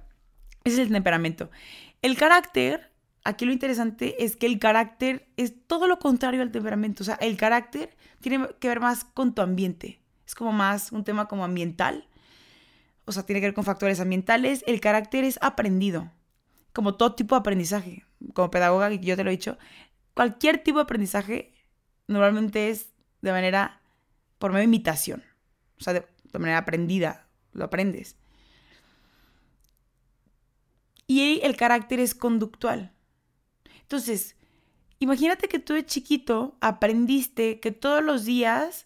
ese 0.64 0.82
es 0.82 0.88
el 0.88 0.94
temperamento. 0.94 1.52
El 2.02 2.18
carácter, 2.18 2.92
aquí 3.24 3.46
lo 3.46 3.52
interesante 3.52 4.24
es 4.24 4.36
que 4.36 4.48
el 4.48 4.58
carácter 4.58 5.28
es 5.38 5.54
todo 5.68 5.88
lo 5.88 6.00
contrario 6.00 6.42
al 6.42 6.52
temperamento, 6.52 7.04
o 7.04 7.06
sea, 7.06 7.16
el 7.16 7.38
carácter 7.38 7.96
tiene 8.22 8.48
que 8.60 8.68
ver 8.68 8.80
más 8.80 9.04
con 9.04 9.36
tu 9.36 9.44
ambiente, 9.44 10.02
es 10.26 10.34
como 10.34 10.52
más 10.52 10.92
un 10.92 11.04
tema 11.04 11.28
como 11.28 11.46
ambiental, 11.46 12.08
o 13.06 13.12
sea, 13.12 13.24
tiene 13.24 13.40
que 13.40 13.48
ver 13.48 13.54
con 13.54 13.64
factores 13.64 14.00
ambientales, 14.00 14.64
el 14.66 14.82
carácter 14.82 15.24
es 15.24 15.38
aprendido 15.42 16.12
como 16.78 16.94
todo 16.94 17.16
tipo 17.16 17.34
de 17.34 17.40
aprendizaje, 17.40 18.06
como 18.36 18.52
pedagoga, 18.52 18.94
y 18.94 19.00
yo 19.00 19.16
te 19.16 19.24
lo 19.24 19.32
he 19.32 19.36
dicho, 19.36 19.58
cualquier 20.14 20.60
tipo 20.60 20.78
de 20.78 20.84
aprendizaje 20.84 21.56
normalmente 22.06 22.70
es 22.70 22.92
de 23.24 23.32
manera, 23.32 23.82
por 24.38 24.52
medio 24.52 24.60
de 24.60 24.66
imitación, 24.66 25.24
o 25.80 25.84
sea, 25.84 25.94
de, 25.94 26.06
manera 26.34 26.60
aprendida, 26.60 27.30
lo 27.54 27.66
aprendes. 27.66 28.16
Y 31.08 31.40
el 31.42 31.58
carácter 31.58 32.00
es 32.00 32.14
conductual. 32.14 32.94
Entonces, 33.82 34.36
imagínate 35.00 35.48
que 35.48 35.58
tú 35.58 35.74
de 35.74 35.84
chiquito 35.84 36.58
aprendiste 36.62 37.60
que 37.60 37.72
todos 37.72 38.04
los 38.04 38.24
días, 38.24 38.86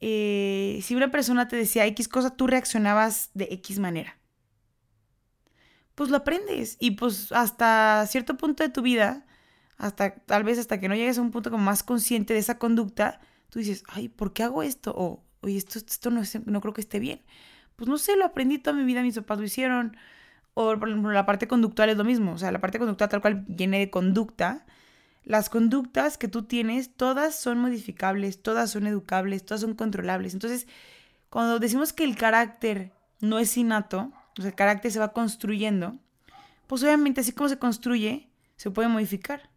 eh, 0.00 0.78
si 0.84 0.94
una 0.94 1.10
persona 1.10 1.48
te 1.48 1.56
decía 1.56 1.84
X 1.86 2.06
cosa, 2.06 2.36
tú 2.36 2.46
reaccionabas 2.46 3.30
de 3.34 3.48
X 3.50 3.80
manera 3.80 4.16
pues 5.96 6.10
lo 6.10 6.18
aprendes. 6.18 6.76
Y 6.78 6.92
pues 6.92 7.32
hasta 7.32 8.06
cierto 8.06 8.36
punto 8.36 8.62
de 8.62 8.68
tu 8.70 8.82
vida, 8.82 9.26
hasta 9.78 10.14
tal 10.14 10.44
vez 10.44 10.58
hasta 10.58 10.78
que 10.78 10.88
no 10.88 10.94
llegues 10.94 11.18
a 11.18 11.22
un 11.22 11.32
punto 11.32 11.50
como 11.50 11.64
más 11.64 11.82
consciente 11.82 12.34
de 12.34 12.40
esa 12.40 12.58
conducta, 12.58 13.20
tú 13.50 13.58
dices, 13.58 13.82
ay, 13.88 14.08
¿por 14.08 14.32
qué 14.32 14.44
hago 14.44 14.62
esto? 14.62 14.94
O, 14.96 15.24
oye, 15.40 15.56
esto, 15.58 15.78
esto 15.80 16.10
no, 16.10 16.22
no 16.46 16.60
creo 16.60 16.74
que 16.74 16.82
esté 16.82 17.00
bien. 17.00 17.22
Pues 17.76 17.88
no 17.88 17.98
sé, 17.98 18.16
lo 18.16 18.24
aprendí 18.24 18.58
toda 18.58 18.76
mi 18.76 18.84
vida, 18.84 19.02
mis 19.02 19.16
papás 19.16 19.38
lo 19.38 19.44
hicieron. 19.44 19.96
O 20.54 20.78
por 20.78 20.88
ejemplo, 20.88 21.12
la 21.12 21.26
parte 21.26 21.48
conductual 21.48 21.90
es 21.90 21.96
lo 21.96 22.04
mismo. 22.04 22.32
O 22.32 22.38
sea, 22.38 22.52
la 22.52 22.60
parte 22.60 22.78
conductual 22.78 23.10
tal 23.10 23.20
cual 23.22 23.44
viene 23.48 23.78
de 23.80 23.90
conducta. 23.90 24.66
las 25.24 25.50
conductas 25.50 26.18
que 26.18 26.28
tú 26.28 26.44
tienes, 26.44 26.94
todas 26.96 27.34
son 27.34 27.58
modificables, 27.58 28.42
todas 28.42 28.70
son 28.70 28.86
educables, 28.86 29.44
todas 29.44 29.60
son 29.60 29.74
controlables. 29.74 30.34
Entonces, 30.34 30.68
cuando 31.30 31.58
decimos 31.58 31.92
que 31.92 32.04
el 32.04 32.16
carácter 32.16 32.92
no 33.20 33.38
es 33.40 33.56
innato, 33.56 34.12
sea, 34.42 34.50
el 34.50 34.54
carácter 34.54 34.90
se 34.90 34.98
va 34.98 35.12
construyendo, 35.12 35.98
pues 36.66 36.82
obviamente 36.82 37.20
así 37.20 37.32
como 37.32 37.48
se 37.48 37.58
construye, 37.58 38.28
se 38.56 38.70
puede 38.70 38.88
modificar. 38.88 39.50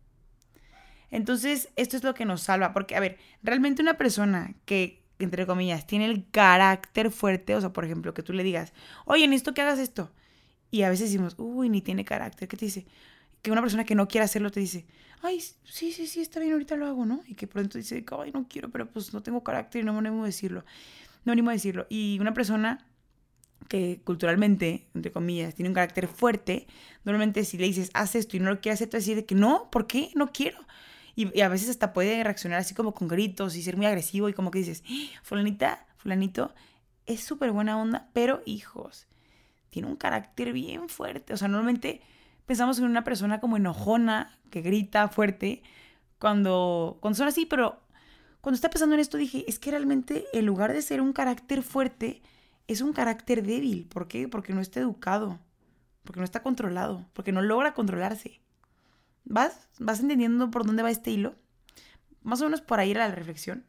Entonces, 1.12 1.70
esto 1.76 1.98
es 1.98 2.04
lo 2.04 2.14
que 2.14 2.26
nos 2.26 2.42
salva, 2.42 2.72
porque, 2.74 2.96
a 2.96 3.00
ver, 3.00 3.18
realmente 3.42 3.82
una 3.82 3.98
persona 3.98 4.54
que, 4.66 5.04
entre 5.18 5.46
comillas, 5.46 5.88
tiene 5.88 6.06
el 6.06 6.30
carácter 6.30 7.12
fuerte, 7.12 7.56
o 7.56 7.62
sea, 7.62 7.74
por 7.74 7.84
ejemplo, 7.86 8.14
que 8.14 8.24
tú 8.24 8.34
le 8.34 8.44
digas, 8.44 8.74
oye, 9.06 9.28
necesito 9.28 9.54
que 9.54 9.62
hagas 9.62 9.80
esto, 9.80 10.12
y 10.72 10.84
a 10.84 10.90
veces 10.90 11.10
decimos, 11.10 11.34
uy, 11.38 11.70
ni 11.70 11.82
tiene 11.82 12.06
carácter, 12.06 12.48
¿qué 12.48 12.58
te 12.58 12.66
dice? 12.66 12.86
Que 13.42 13.52
una 13.52 13.62
persona 13.62 13.86
que 13.86 13.96
no 13.96 14.08
quiere 14.08 14.26
hacerlo 14.26 14.52
te 14.52 14.60
dice, 14.60 14.86
ay, 15.22 15.42
sí, 15.42 15.92
sí, 15.92 16.08
sí, 16.08 16.22
está 16.22 16.40
bien, 16.40 16.54
ahorita 16.54 16.76
lo 16.76 16.86
hago, 16.86 17.06
¿no? 17.06 17.22
Y 17.26 17.36
que 17.36 17.48
pronto 17.48 17.78
dice, 17.78 18.06
ay, 18.22 18.32
no 18.32 18.48
quiero, 18.48 18.70
pero 18.70 18.88
pues 18.88 19.14
no 19.14 19.24
tengo 19.24 19.44
carácter 19.44 19.82
y 19.82 19.86
no 19.86 19.94
me 19.94 20.00
animo 20.00 20.24
a 20.24 20.28
decirlo. 20.28 20.64
No 21.26 21.32
me 21.32 21.32
animo 21.34 21.50
a 21.50 21.54
decirlo. 21.54 21.88
Y 21.90 22.18
una 22.20 22.34
persona 22.34 22.86
que 23.70 24.02
culturalmente, 24.04 24.90
entre 24.94 25.14
comillas, 25.14 25.56
tiene 25.56 25.70
un 25.70 25.76
carácter 25.76 26.10
fuerte, 26.10 26.68
normalmente 27.06 27.46
si 27.46 27.58
le 27.58 27.66
dices, 27.66 27.90
haz 27.94 28.16
esto 28.16 28.36
y 28.36 28.42
no 28.42 28.50
lo 28.50 28.60
quiere 28.60 28.74
hacer, 28.74 28.90
te 28.90 28.98
va 28.98 29.00
a 29.00 29.06
decir 29.06 29.26
que 29.26 29.36
no, 29.36 29.70
¿por 29.72 29.88
qué? 29.88 30.12
No 30.16 30.34
quiero. 30.34 30.58
Y, 31.16 31.40
a 31.42 31.48
veces 31.48 31.70
hasta 31.70 31.94
puede 31.94 32.22
reaccionar 32.24 32.60
así 32.60 32.74
como 32.74 32.94
con 32.94 33.08
gritos 33.08 33.56
y 33.56 33.62
ser 33.62 33.78
muy 33.78 33.86
agresivo 33.86 34.28
y 34.28 34.34
como 34.34 34.52
que 34.52 34.60
dices, 34.60 34.84
¡Ah! 34.90 35.20
fulanita, 35.24 35.88
fulanito, 35.98 36.54
es 37.06 37.22
súper 37.22 37.52
buena 37.52 37.80
onda, 37.80 38.10
pero 38.12 38.42
hijos, 38.46 39.08
tiene 39.70 39.88
un 39.88 39.96
carácter 39.96 40.52
bien 40.52 40.90
fuerte. 40.90 41.34
O 41.34 41.38
sea, 41.38 41.48
normalmente 41.48 42.02
pensamos 42.46 42.80
en 42.80 42.86
una 42.86 43.04
persona 43.04 43.40
como 43.40 43.58
enojona, 43.58 44.38
que 44.50 44.62
grita 44.62 45.08
fuerte, 45.08 45.62
cuando, 46.18 46.98
cuando 47.02 47.18
son 47.18 47.28
así, 47.28 47.46
pero 47.46 47.80
cuando 48.42 48.56
estaba 48.56 48.72
pensando 48.72 48.96
en 48.96 49.02
esto 49.02 49.18
dije, 49.18 49.46
es 49.48 49.60
que 49.60 49.72
realmente 49.72 50.26
en 50.34 50.46
lugar 50.46 50.74
de 50.74 50.82
ser 50.82 51.02
un 51.02 51.14
carácter 51.14 51.64
fuerte, 51.64 52.22
es 52.70 52.82
un 52.82 52.94
carácter 52.94 53.42
débil. 53.44 53.88
¿Por 53.88 54.08
qué? 54.08 54.28
Porque 54.28 54.54
no 54.54 54.62
está 54.62 54.80
educado, 54.80 55.40
porque 56.04 56.20
no 56.20 56.24
está 56.24 56.44
controlado, 56.44 57.10
porque 57.14 57.32
no 57.32 57.42
logra 57.42 57.74
controlarse. 57.74 58.42
¿Vas? 59.26 59.68
¿Vas 59.80 60.00
entendiendo 60.00 60.52
por 60.52 60.68
dónde 60.68 60.84
va 60.84 60.92
este 60.92 61.10
hilo? 61.10 61.36
Más 62.22 62.42
o 62.42 62.46
menos 62.46 62.62
por 62.62 62.80
ahí 62.80 62.92
era 62.92 63.08
la 63.08 63.16
reflexión. 63.16 63.66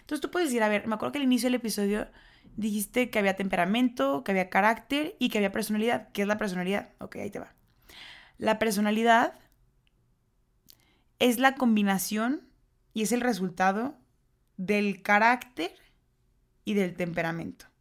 Entonces 0.00 0.20
tú 0.20 0.32
puedes 0.32 0.48
decir, 0.48 0.64
a 0.64 0.68
ver, 0.68 0.88
me 0.88 0.96
acuerdo 0.96 1.12
que 1.12 1.18
al 1.18 1.24
inicio 1.24 1.46
del 1.46 1.54
episodio 1.54 2.08
dijiste 2.56 3.10
que 3.10 3.20
había 3.20 3.36
temperamento, 3.36 4.24
que 4.24 4.32
había 4.32 4.50
carácter 4.50 5.14
y 5.20 5.28
que 5.28 5.38
había 5.38 5.52
personalidad. 5.52 6.08
¿Qué 6.12 6.22
es 6.22 6.28
la 6.28 6.36
personalidad? 6.36 6.90
Ok, 6.98 7.16
ahí 7.16 7.30
te 7.30 7.38
va. 7.38 7.54
La 8.38 8.58
personalidad 8.58 9.38
es 11.20 11.38
la 11.38 11.54
combinación 11.54 12.48
y 12.92 13.02
es 13.02 13.12
el 13.12 13.20
resultado 13.20 13.96
del 14.56 15.00
carácter 15.02 15.72
y 16.64 16.74
del 16.74 16.94
temperamento. 16.94 17.71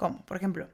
¿Cómo? 0.00 0.24
Por 0.24 0.38
ejemplo, 0.38 0.66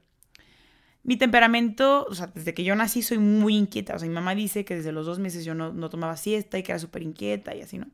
mi 1.03 1.17
temperamento, 1.17 2.05
o 2.09 2.15
sea, 2.15 2.27
desde 2.27 2.53
que 2.53 2.63
yo 2.63 2.77
nací 2.77 3.01
soy 3.01 3.17
muy 3.17 3.57
inquieta. 3.57 3.93
O 3.93 3.99
sea, 3.99 4.07
mi 4.07 4.15
mamá 4.15 4.33
dice 4.35 4.63
que 4.63 4.77
desde 4.77 4.93
los 4.93 5.05
dos 5.05 5.19
meses 5.19 5.43
yo 5.43 5.53
no, 5.53 5.89
tomaba 5.89 6.15
siesta 6.15 6.57
y 6.57 6.63
que 6.63 6.71
era 6.71 6.79
súper 6.79 7.03
inquieta 7.03 7.53
y 7.53 7.61
así, 7.61 7.77
¿no? 7.77 7.87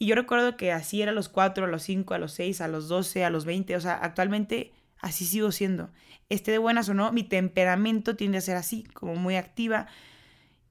Y 0.00 0.06
yo 0.06 0.16
recuerdo 0.16 0.56
que 0.56 0.72
así 0.72 1.02
era 1.02 1.12
a 1.12 1.14
los 1.14 1.28
cuatro, 1.28 1.66
a 1.66 1.68
los 1.68 1.84
cinco, 1.84 2.14
a 2.14 2.18
los 2.18 2.32
seis, 2.32 2.60
a 2.60 2.66
los 2.66 2.88
doce, 2.88 3.24
a 3.24 3.30
los 3.30 3.44
veinte. 3.44 3.76
O 3.76 3.80
sea, 3.80 3.94
actualmente 3.94 4.72
así 4.98 5.24
sigo 5.24 5.52
siendo. 5.52 5.88
Esté 6.30 6.50
de 6.50 6.58
buenas 6.58 6.88
o 6.88 6.94
no, 6.94 7.12
mi 7.12 7.22
temperamento 7.22 8.16
tiende 8.16 8.38
a 8.38 8.40
ser 8.40 8.56
así, 8.56 8.82
como 8.92 9.14
muy 9.14 9.36
activa. 9.36 9.86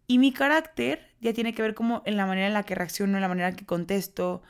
Y 0.07 0.17
mi 0.17 0.33
carácter 0.33 1.07
ya 1.21 1.31
tiene 1.31 1.53
que 1.53 1.61
ver 1.61 1.73
como 1.73 2.03
en 2.05 2.17
la 2.17 2.25
manera 2.25 2.47
en 2.47 2.53
la 2.53 2.63
que 2.63 2.75
reacciono, 2.75 3.15
en 3.15 3.21
la 3.21 3.29
manera 3.29 3.47
en 3.47 3.55
que 3.55 3.65
contesto, 3.65 4.43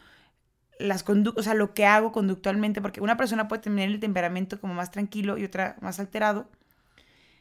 las 0.80 1.04
conductas, 1.04 1.42
o 1.42 1.44
sea, 1.44 1.54
lo 1.54 1.74
que 1.74 1.86
hago 1.86 2.12
conductualmente, 2.12 2.82
porque 2.82 3.02
una 3.02 3.18
persona 3.18 3.48
puede 3.48 3.62
tener 3.64 3.90
el 3.90 4.00
temperamento 4.00 4.60
como 4.60 4.74
más 4.74 4.92
tranquilo 4.92 5.38
y 5.38 5.46
otra 5.46 5.78
más 5.82 6.00
alterado, 6.00 6.50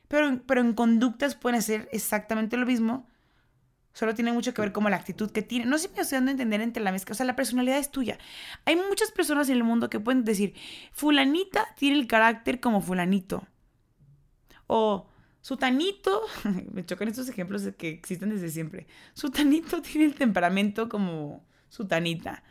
pero, 0.09 0.41
pero 0.47 0.61
en 0.61 0.75
conductas 0.75 1.35
pueden 1.35 1.63
ser 1.63 1.89
exactamente 1.93 2.57
lo 2.57 2.67
mismo, 2.67 3.09
solo 3.93 4.15
tiene 4.15 4.33
mucho 4.33 4.55
que 4.55 4.63
ver 4.63 4.73
como 4.73 4.89
la 4.91 4.97
actitud 4.97 5.31
que 5.31 5.43
tiene. 5.43 5.67
No 5.67 5.79
sé 5.79 5.89
si 5.89 5.95
me 5.95 6.03
estoy 6.03 6.17
dando 6.17 6.31
a 6.31 6.33
entender 6.33 6.61
entre 6.61 6.83
la 6.83 6.93
mezcla, 6.93 7.13
o 7.13 7.17
sea, 7.17 7.27
la 7.27 7.37
personalidad 7.37 7.79
es 7.79 7.91
tuya. 7.91 8.19
Hay 8.65 8.77
muchas 8.77 9.11
personas 9.13 9.49
en 9.49 9.57
el 9.57 9.65
mundo 9.65 9.91
que 9.91 10.01
pueden 10.01 10.25
decir, 10.25 10.55
fulanita 10.93 11.67
tiene 11.77 11.99
el 11.99 12.07
carácter 12.07 12.61
como 12.61 12.81
fulanito, 12.81 13.47
o 14.67 15.09
Sutanito, 15.45 16.23
me 16.73 16.87
chocan 16.87 17.09
estos 17.09 17.29
ejemplos 17.29 17.69
que 17.77 17.91
existen 17.91 18.31
desde 18.31 18.49
siempre. 18.49 18.87
Sutanito 19.13 19.83
tiene 19.83 20.07
el 20.07 20.15
temperamento 20.15 20.89
como 20.89 21.45
Sutanita. 21.69 22.43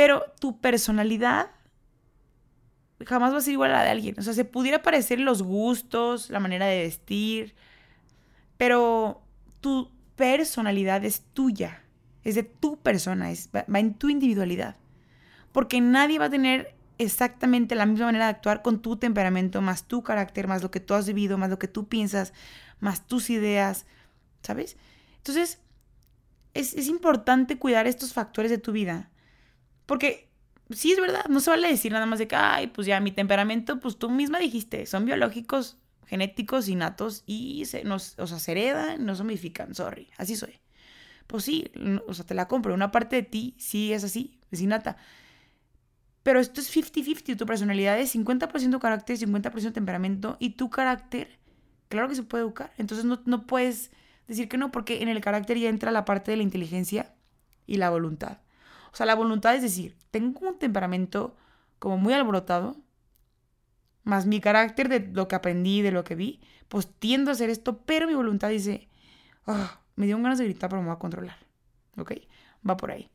Pero 0.00 0.24
tu 0.40 0.58
personalidad 0.62 1.50
jamás 3.04 3.34
va 3.34 3.36
a 3.36 3.40
ser 3.42 3.52
igual 3.52 3.70
a 3.70 3.74
la 3.74 3.82
de 3.82 3.90
alguien. 3.90 4.14
O 4.16 4.22
sea, 4.22 4.32
se 4.32 4.46
pudiera 4.46 4.80
parecer 4.80 5.20
los 5.20 5.42
gustos, 5.42 6.30
la 6.30 6.40
manera 6.40 6.64
de 6.64 6.84
vestir, 6.84 7.54
pero 8.56 9.22
tu 9.60 9.90
personalidad 10.16 11.04
es 11.04 11.20
tuya, 11.34 11.82
es 12.24 12.34
de 12.34 12.44
tu 12.44 12.78
persona, 12.78 13.30
es, 13.30 13.50
va 13.54 13.78
en 13.78 13.92
tu 13.92 14.08
individualidad. 14.08 14.76
Porque 15.52 15.82
nadie 15.82 16.18
va 16.18 16.24
a 16.24 16.30
tener 16.30 16.74
exactamente 16.96 17.74
la 17.74 17.84
misma 17.84 18.06
manera 18.06 18.24
de 18.24 18.30
actuar 18.30 18.62
con 18.62 18.80
tu 18.80 18.96
temperamento, 18.96 19.60
más 19.60 19.86
tu 19.86 20.02
carácter, 20.02 20.48
más 20.48 20.62
lo 20.62 20.70
que 20.70 20.80
tú 20.80 20.94
has 20.94 21.06
vivido, 21.06 21.36
más 21.36 21.50
lo 21.50 21.58
que 21.58 21.68
tú 21.68 21.88
piensas, 21.88 22.32
más 22.78 23.06
tus 23.06 23.28
ideas, 23.28 23.84
¿sabes? 24.40 24.78
Entonces, 25.18 25.60
es, 26.54 26.72
es 26.72 26.88
importante 26.88 27.58
cuidar 27.58 27.86
estos 27.86 28.14
factores 28.14 28.50
de 28.50 28.56
tu 28.56 28.72
vida, 28.72 29.09
porque 29.90 30.30
sí 30.70 30.92
es 30.92 31.00
verdad, 31.00 31.24
no 31.28 31.40
se 31.40 31.50
vale 31.50 31.66
decir 31.66 31.90
nada 31.90 32.06
más 32.06 32.20
de 32.20 32.28
que, 32.28 32.36
ay, 32.36 32.68
pues 32.68 32.86
ya 32.86 33.00
mi 33.00 33.10
temperamento, 33.10 33.80
pues 33.80 33.98
tú 33.98 34.08
misma 34.08 34.38
dijiste, 34.38 34.86
son 34.86 35.04
biológicos, 35.04 35.78
genéticos, 36.06 36.68
innatos 36.68 37.24
y 37.26 37.64
se, 37.64 37.82
nos, 37.82 38.16
o 38.16 38.28
sea, 38.28 38.38
se 38.38 38.52
heredan, 38.52 39.04
no 39.04 39.16
se 39.16 39.24
modifican, 39.24 39.74
sorry, 39.74 40.06
así 40.16 40.36
soy. 40.36 40.60
Pues 41.26 41.42
sí, 41.42 41.72
o 42.06 42.14
sea, 42.14 42.24
te 42.24 42.34
la 42.34 42.46
compro, 42.46 42.72
una 42.72 42.92
parte 42.92 43.16
de 43.16 43.24
ti 43.24 43.56
sí 43.58 43.92
es 43.92 44.04
así, 44.04 44.38
es 44.52 44.60
innata 44.60 44.96
pero 46.22 46.38
esto 46.38 46.60
es 46.60 46.72
50-50, 46.72 47.36
tu 47.36 47.44
personalidad 47.44 47.98
es 47.98 48.14
50% 48.14 48.78
carácter, 48.78 49.18
50% 49.18 49.72
temperamento 49.72 50.36
y 50.38 50.50
tu 50.50 50.70
carácter, 50.70 51.40
claro 51.88 52.08
que 52.08 52.14
se 52.14 52.22
puede 52.22 52.44
educar. 52.44 52.72
Entonces 52.78 53.04
no, 53.04 53.20
no 53.24 53.44
puedes 53.48 53.90
decir 54.28 54.48
que 54.48 54.56
no, 54.56 54.70
porque 54.70 55.02
en 55.02 55.08
el 55.08 55.20
carácter 55.20 55.58
ya 55.58 55.68
entra 55.68 55.90
la 55.90 56.04
parte 56.04 56.30
de 56.30 56.36
la 56.36 56.44
inteligencia 56.44 57.12
y 57.66 57.78
la 57.78 57.90
voluntad. 57.90 58.38
O 58.92 58.96
sea, 58.96 59.06
la 59.06 59.14
voluntad 59.14 59.54
es 59.54 59.62
decir, 59.62 59.96
tengo 60.10 60.48
un 60.48 60.58
temperamento 60.58 61.36
como 61.78 61.96
muy 61.96 62.12
alborotado, 62.12 62.76
más 64.04 64.26
mi 64.26 64.40
carácter 64.40 64.88
de 64.88 65.00
lo 65.00 65.28
que 65.28 65.36
aprendí, 65.36 65.82
de 65.82 65.92
lo 65.92 66.04
que 66.04 66.14
vi, 66.14 66.40
pues 66.68 66.88
tiendo 66.98 67.30
a 67.30 67.34
hacer 67.34 67.50
esto, 67.50 67.82
pero 67.82 68.06
mi 68.06 68.14
voluntad 68.14 68.48
dice, 68.48 68.88
ah, 69.46 69.80
me 69.96 70.06
dio 70.06 70.16
ganas 70.16 70.38
de 70.38 70.44
gritar, 70.44 70.70
pero 70.70 70.82
me 70.82 70.88
voy 70.88 70.96
a 70.96 70.98
controlar. 70.98 71.36
¿Ok? 71.96 72.12
Va 72.68 72.76
por 72.76 72.90
ahí. 72.90 73.10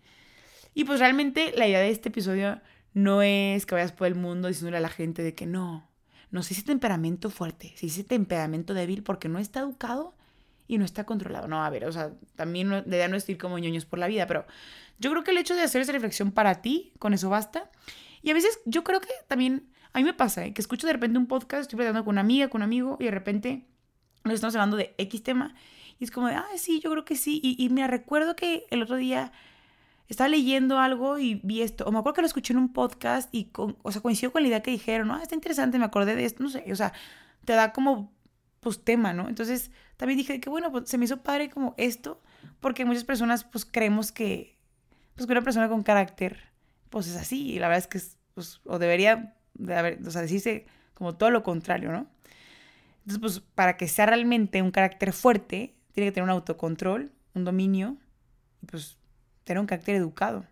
Y 0.74 0.84
pues 0.84 1.00
realmente 1.00 1.54
la 1.56 1.68
idea 1.68 1.80
de 1.80 1.90
este 1.90 2.10
episodio 2.10 2.62
no 2.94 3.22
es 3.22 3.66
que 3.66 3.76
vayas 3.76 3.92
por 3.92 4.08
el 4.08 4.16
mundo 4.16 4.48
diciéndole 4.48 4.78
a 4.78 4.82
la 4.82 4.90
gente 4.90 5.24
de 5.24 5.34
que 5.34 5.46
no, 5.46 5.88
no 6.32 6.44
se 6.44 6.50
dice 6.50 6.64
temperamento 6.64 7.30
fuerte, 7.30 7.74
se 7.76 7.86
dice 7.86 8.04
temperamento 8.04 8.74
débil 8.74 9.04
porque 9.04 9.30
no 9.30 9.40
está 9.40 9.62
educado 9.62 10.16
y 10.68 10.78
no 10.78 10.86
está 10.86 11.06
controlado. 11.06 11.48
No, 11.48 11.64
a 11.64 11.70
ver, 11.70 11.86
o 11.86 11.92
sea, 11.92 12.14
también 12.36 12.70
la 12.70 12.84
idea 12.88 13.08
no 13.08 13.16
es 13.16 13.28
ir 13.30 13.38
como 13.38 13.58
ñoños 13.60 13.86
por 13.86 14.00
la 14.00 14.08
vida, 14.08 14.28
pero 14.28 14.46
yo 15.00 15.12
creo 15.12 15.24
que 15.24 15.32
el 15.32 15.38
hecho 15.38 15.56
de 15.56 15.62
hacer 15.62 15.82
esa 15.82 15.92
reflexión 15.92 16.32
para 16.32 16.62
ti, 16.62 16.94
con 17.00 17.14
eso 17.14 17.30
basta. 17.30 17.70
Y 18.22 18.32
a 18.32 18.34
veces 18.34 18.60
yo 18.66 18.84
creo 18.84 19.02
que 19.02 19.10
también, 19.28 19.70
a 19.94 20.00
mí 20.00 20.04
me 20.04 20.14
pasa, 20.14 20.46
¿eh? 20.46 20.54
que 20.54 20.62
escucho 20.62 20.88
de 20.88 20.94
repente 20.94 21.18
un 21.18 21.28
podcast, 21.28 21.62
estoy 21.62 21.78
platicando 21.78 22.04
con 22.04 22.14
una 22.14 22.22
amiga, 22.22 22.50
con 22.50 22.60
un 22.60 22.64
amigo, 22.64 22.98
y 23.00 23.06
de 23.06 23.12
repente 23.12 23.68
nos 24.24 24.36
estamos 24.36 24.56
hablando 24.56 24.78
de 24.78 24.96
X 24.98 25.24
tema, 25.24 25.54
y 26.00 26.04
es 26.04 26.12
como 26.12 26.28
de, 26.28 26.36
ah, 26.36 26.48
sí, 26.58 26.80
yo 26.80 26.90
creo 26.92 27.06
que 27.06 27.16
sí. 27.16 27.40
Y, 27.44 27.64
y 27.64 27.70
me 27.70 27.88
recuerdo 27.88 28.36
que 28.36 28.66
el 28.70 28.82
otro 28.82 28.96
día 28.96 29.32
estaba 30.08 30.28
leyendo 30.28 30.80
algo 30.80 31.18
y 31.18 31.36
vi 31.44 31.62
esto, 31.62 31.86
o 31.86 31.92
me 31.92 32.00
acuerdo 32.00 32.16
que 32.16 32.22
lo 32.22 32.28
escuché 32.28 32.54
en 32.54 32.60
un 32.60 32.74
podcast 32.74 33.34
y, 33.34 33.46
con, 33.46 33.78
o 33.82 33.92
sea, 33.92 34.02
coincidió 34.02 34.32
con 34.32 34.44
la 34.44 34.50
idea 34.50 34.62
que 34.62 34.72
dijeron, 34.72 35.08
¿no? 35.08 35.16
Ah, 35.16 35.22
está 35.22 35.36
interesante, 35.36 35.80
me 35.80 35.86
acordé 35.86 36.16
de 36.16 36.26
esto, 36.26 36.44
no 36.44 36.50
sé, 36.50 36.64
o 36.72 36.76
sea, 36.76 36.94
te 37.44 37.54
da 37.54 37.74
como, 37.74 38.14
pues, 38.66 38.84
tema, 38.84 39.14
¿no? 39.14 39.30
Entonces, 39.30 39.70
también 39.96 40.18
dije 40.18 40.40
que, 40.40 40.50
bueno, 40.50 40.72
pues, 40.72 40.90
se 40.90 40.98
me 40.98 41.06
hizo 41.06 41.22
padre 41.22 41.52
como 41.52 41.76
esto, 41.78 42.20
porque 42.60 42.84
muchas 42.84 43.04
personas, 43.04 43.44
pues, 43.44 43.64
creemos 43.64 44.12
que, 44.12 44.58
pues, 45.14 45.28
que 45.28 45.34
una 45.34 45.44
persona 45.44 45.70
con 45.70 45.84
carácter, 45.84 46.40
pues, 46.90 47.06
es 47.06 47.16
así, 47.16 47.52
y 47.52 47.60
la 47.60 47.68
verdad 47.68 47.84
es 47.84 47.88
que, 47.88 48.00
es, 48.00 48.18
pues, 48.34 48.62
o 48.66 48.80
debería, 48.80 49.36
de 49.54 49.76
haber, 49.76 50.00
o 50.04 50.10
sea, 50.10 50.24
decirse 50.24 50.66
como 50.96 51.16
todo 51.16 51.30
lo 51.30 51.44
contrario, 51.44 51.92
¿no? 51.92 52.08
Entonces, 53.02 53.20
pues, 53.20 53.40
para 53.54 53.78
que 53.78 53.88
sea 53.88 54.08
realmente 54.08 54.64
un 54.64 54.72
carácter 54.72 55.14
fuerte, 55.14 55.76
tiene 55.92 56.08
que 56.08 56.12
tener 56.12 56.24
un 56.24 56.32
autocontrol, 56.32 57.12
un 57.36 57.46
dominio, 57.46 57.98
y 58.64 58.66
pues 58.66 58.98
tener 59.44 59.60
un 59.60 59.68
carácter 59.68 59.94
educado. 59.94 60.44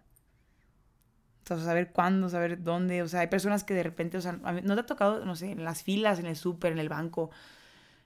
Entonces, 1.39 1.65
saber 1.65 1.91
cuándo, 1.91 2.29
saber 2.29 2.61
dónde. 2.61 3.01
O 3.01 3.07
sea, 3.07 3.21
hay 3.21 3.27
personas 3.27 3.63
que 3.63 3.73
de 3.73 3.81
repente, 3.81 4.19
o 4.19 4.21
sea, 4.21 4.33
no 4.33 4.75
te 4.75 4.81
ha 4.81 4.85
tocado, 4.85 5.25
no 5.25 5.35
sé, 5.35 5.49
en 5.49 5.63
las 5.63 5.81
filas, 5.81 6.19
en 6.19 6.27
el 6.27 6.35
súper, 6.35 6.73
en 6.73 6.77
el 6.77 6.89
banco, 6.89 7.31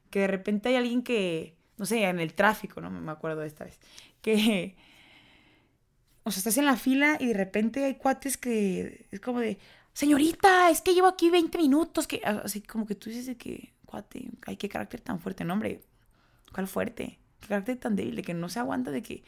que 0.09 0.19
de 0.21 0.27
repente 0.27 0.69
hay 0.69 0.75
alguien 0.75 1.03
que, 1.03 1.55
no 1.77 1.85
sé, 1.85 2.03
en 2.03 2.19
el 2.19 2.33
tráfico, 2.33 2.81
no 2.81 2.89
me 2.89 3.11
acuerdo 3.11 3.41
de 3.41 3.47
esta 3.47 3.65
vez, 3.65 3.79
que, 4.21 4.75
o 6.23 6.31
sea, 6.31 6.39
estás 6.39 6.57
en 6.57 6.65
la 6.65 6.77
fila 6.77 7.17
y 7.19 7.27
de 7.27 7.33
repente 7.33 7.83
hay 7.85 7.95
cuates 7.95 8.37
que 8.37 9.07
es 9.11 9.19
como 9.19 9.39
de, 9.39 9.57
señorita, 9.93 10.69
es 10.69 10.81
que 10.81 10.93
llevo 10.93 11.07
aquí 11.07 11.29
20 11.29 11.57
minutos, 11.57 12.07
que 12.07 12.21
así 12.23 12.61
como 12.61 12.85
que 12.85 12.95
tú 12.95 13.09
dices 13.09 13.25
de 13.25 13.37
que, 13.37 13.73
cuate, 13.85 14.29
ay, 14.45 14.57
qué 14.57 14.69
carácter 14.69 15.01
tan 15.01 15.19
fuerte, 15.19 15.43
no, 15.43 15.53
hombre, 15.53 15.81
¿cuál 16.53 16.67
fuerte? 16.67 17.19
¿Qué 17.39 17.47
carácter 17.47 17.77
tan 17.77 17.95
débil 17.95 18.15
de 18.15 18.21
que 18.23 18.33
no 18.33 18.49
se 18.49 18.59
aguanta 18.59 18.91
de 18.91 19.01
que, 19.01 19.23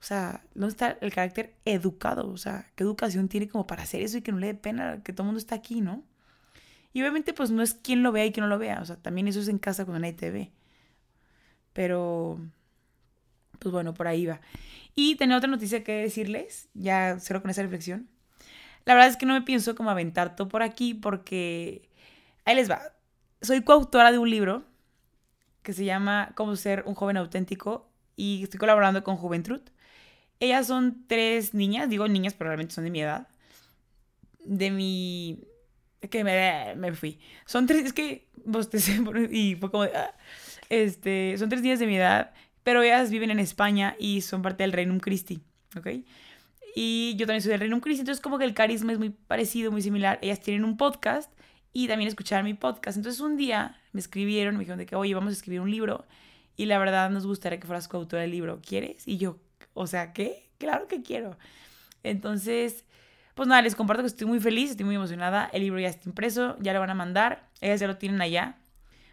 o 0.00 0.04
sea, 0.04 0.44
¿dónde 0.54 0.68
está 0.68 0.98
el 1.00 1.12
carácter 1.12 1.54
educado? 1.64 2.28
O 2.30 2.36
sea, 2.36 2.70
¿qué 2.74 2.84
educación 2.84 3.28
tiene 3.28 3.48
como 3.48 3.66
para 3.66 3.82
hacer 3.82 4.02
eso 4.02 4.18
y 4.18 4.22
que 4.22 4.32
no 4.32 4.38
le 4.38 4.48
dé 4.48 4.54
pena 4.54 5.02
que 5.02 5.12
todo 5.12 5.22
el 5.24 5.26
mundo 5.26 5.38
está 5.38 5.54
aquí, 5.54 5.80
¿no? 5.80 6.04
Y 6.96 7.02
obviamente 7.02 7.34
pues 7.34 7.50
no 7.50 7.62
es 7.62 7.74
quien 7.74 8.02
lo 8.02 8.10
vea 8.10 8.24
y 8.24 8.32
quien 8.32 8.44
no 8.44 8.48
lo 8.48 8.58
vea, 8.58 8.80
o 8.80 8.86
sea, 8.86 8.96
también 8.96 9.28
eso 9.28 9.38
es 9.38 9.48
en 9.48 9.58
casa 9.58 9.84
cuando 9.84 10.00
nadie 10.00 10.14
te 10.14 10.30
ve. 10.30 10.50
Pero, 11.74 12.40
pues 13.58 13.70
bueno, 13.70 13.92
por 13.92 14.08
ahí 14.08 14.24
va. 14.24 14.40
Y 14.94 15.16
tenía 15.16 15.36
otra 15.36 15.50
noticia 15.50 15.84
que 15.84 15.92
decirles, 15.92 16.70
ya 16.72 17.18
cero 17.20 17.42
con 17.42 17.50
esa 17.50 17.60
reflexión. 17.60 18.08
La 18.86 18.94
verdad 18.94 19.10
es 19.10 19.18
que 19.18 19.26
no 19.26 19.34
me 19.34 19.42
pienso 19.42 19.74
como 19.74 19.90
aventar 19.90 20.36
todo 20.36 20.48
por 20.48 20.62
aquí 20.62 20.94
porque 20.94 21.86
ahí 22.46 22.54
les 22.54 22.70
va. 22.70 22.80
Soy 23.42 23.60
coautora 23.60 24.10
de 24.10 24.16
un 24.16 24.30
libro 24.30 24.64
que 25.62 25.74
se 25.74 25.84
llama 25.84 26.32
Cómo 26.34 26.56
ser 26.56 26.82
un 26.86 26.94
joven 26.94 27.18
auténtico 27.18 27.90
y 28.16 28.44
estoy 28.44 28.58
colaborando 28.58 29.04
con 29.04 29.18
Juventud. 29.18 29.60
Ellas 30.40 30.66
son 30.66 31.04
tres 31.06 31.52
niñas, 31.52 31.90
digo 31.90 32.08
niñas, 32.08 32.32
pero 32.32 32.48
realmente 32.48 32.74
son 32.74 32.84
de 32.84 32.90
mi 32.90 33.02
edad. 33.02 33.28
De 34.46 34.70
mi... 34.70 35.44
que 36.08 36.24
me, 36.24 36.74
me 36.76 36.92
fui. 36.92 37.18
Son 37.44 37.66
tres, 37.66 37.86
es 37.86 37.92
que 37.92 38.26
bostecé 38.44 39.00
y 39.30 39.54
fue 39.56 39.70
como 39.70 39.84
de... 39.84 39.96
Ah. 39.96 40.14
Este, 40.68 41.36
son 41.38 41.48
tres 41.48 41.62
niñas 41.62 41.78
de 41.78 41.86
mi 41.86 41.96
edad, 41.96 42.32
pero 42.64 42.82
ellas 42.82 43.10
viven 43.10 43.30
en 43.30 43.38
España 43.38 43.94
y 43.98 44.22
son 44.22 44.42
parte 44.42 44.64
del 44.64 44.72
Reino 44.72 44.98
Christi, 44.98 45.40
¿ok? 45.76 45.88
Y 46.74 47.14
yo 47.16 47.26
también 47.26 47.40
soy 47.40 47.52
del 47.52 47.60
Reino 47.60 47.80
Christi, 47.80 48.00
entonces 48.00 48.20
como 48.20 48.38
que 48.38 48.44
el 48.44 48.54
carisma 48.54 48.92
es 48.92 48.98
muy 48.98 49.10
parecido, 49.10 49.70
muy 49.70 49.82
similar. 49.82 50.18
Ellas 50.22 50.40
tienen 50.40 50.64
un 50.64 50.76
podcast 50.76 51.32
y 51.72 51.88
también 51.88 52.08
escucharon 52.08 52.44
mi 52.44 52.54
podcast. 52.54 52.96
Entonces 52.96 53.20
un 53.20 53.36
día 53.36 53.80
me 53.92 54.00
escribieron, 54.00 54.54
me 54.54 54.60
dijeron 54.60 54.78
de 54.78 54.86
que, 54.86 54.96
oye, 54.96 55.14
vamos 55.14 55.30
a 55.30 55.32
escribir 55.34 55.60
un 55.60 55.70
libro 55.70 56.04
y 56.56 56.66
la 56.66 56.78
verdad 56.78 57.10
nos 57.10 57.26
gustaría 57.26 57.60
que 57.60 57.66
fueras 57.66 57.86
coautora 57.88 58.22
del 58.22 58.30
libro. 58.30 58.60
¿Quieres? 58.66 59.06
Y 59.06 59.18
yo, 59.18 59.38
o 59.74 59.86
sea, 59.86 60.12
¿qué? 60.12 60.50
Claro 60.58 60.88
que 60.88 61.02
quiero. 61.02 61.38
Entonces, 62.02 62.85
pues 63.36 63.50
nada, 63.50 63.60
les 63.60 63.74
comparto 63.74 64.02
que 64.02 64.06
estoy 64.06 64.26
muy 64.26 64.40
feliz, 64.40 64.70
estoy 64.70 64.86
muy 64.86 64.94
emocionada. 64.94 65.50
El 65.52 65.60
libro 65.60 65.78
ya 65.78 65.88
está 65.88 66.08
impreso, 66.08 66.56
ya 66.58 66.72
lo 66.72 66.80
van 66.80 66.88
a 66.88 66.94
mandar. 66.94 67.46
Ellas 67.60 67.78
ya 67.78 67.86
lo 67.86 67.98
tienen 67.98 68.22
allá. 68.22 68.56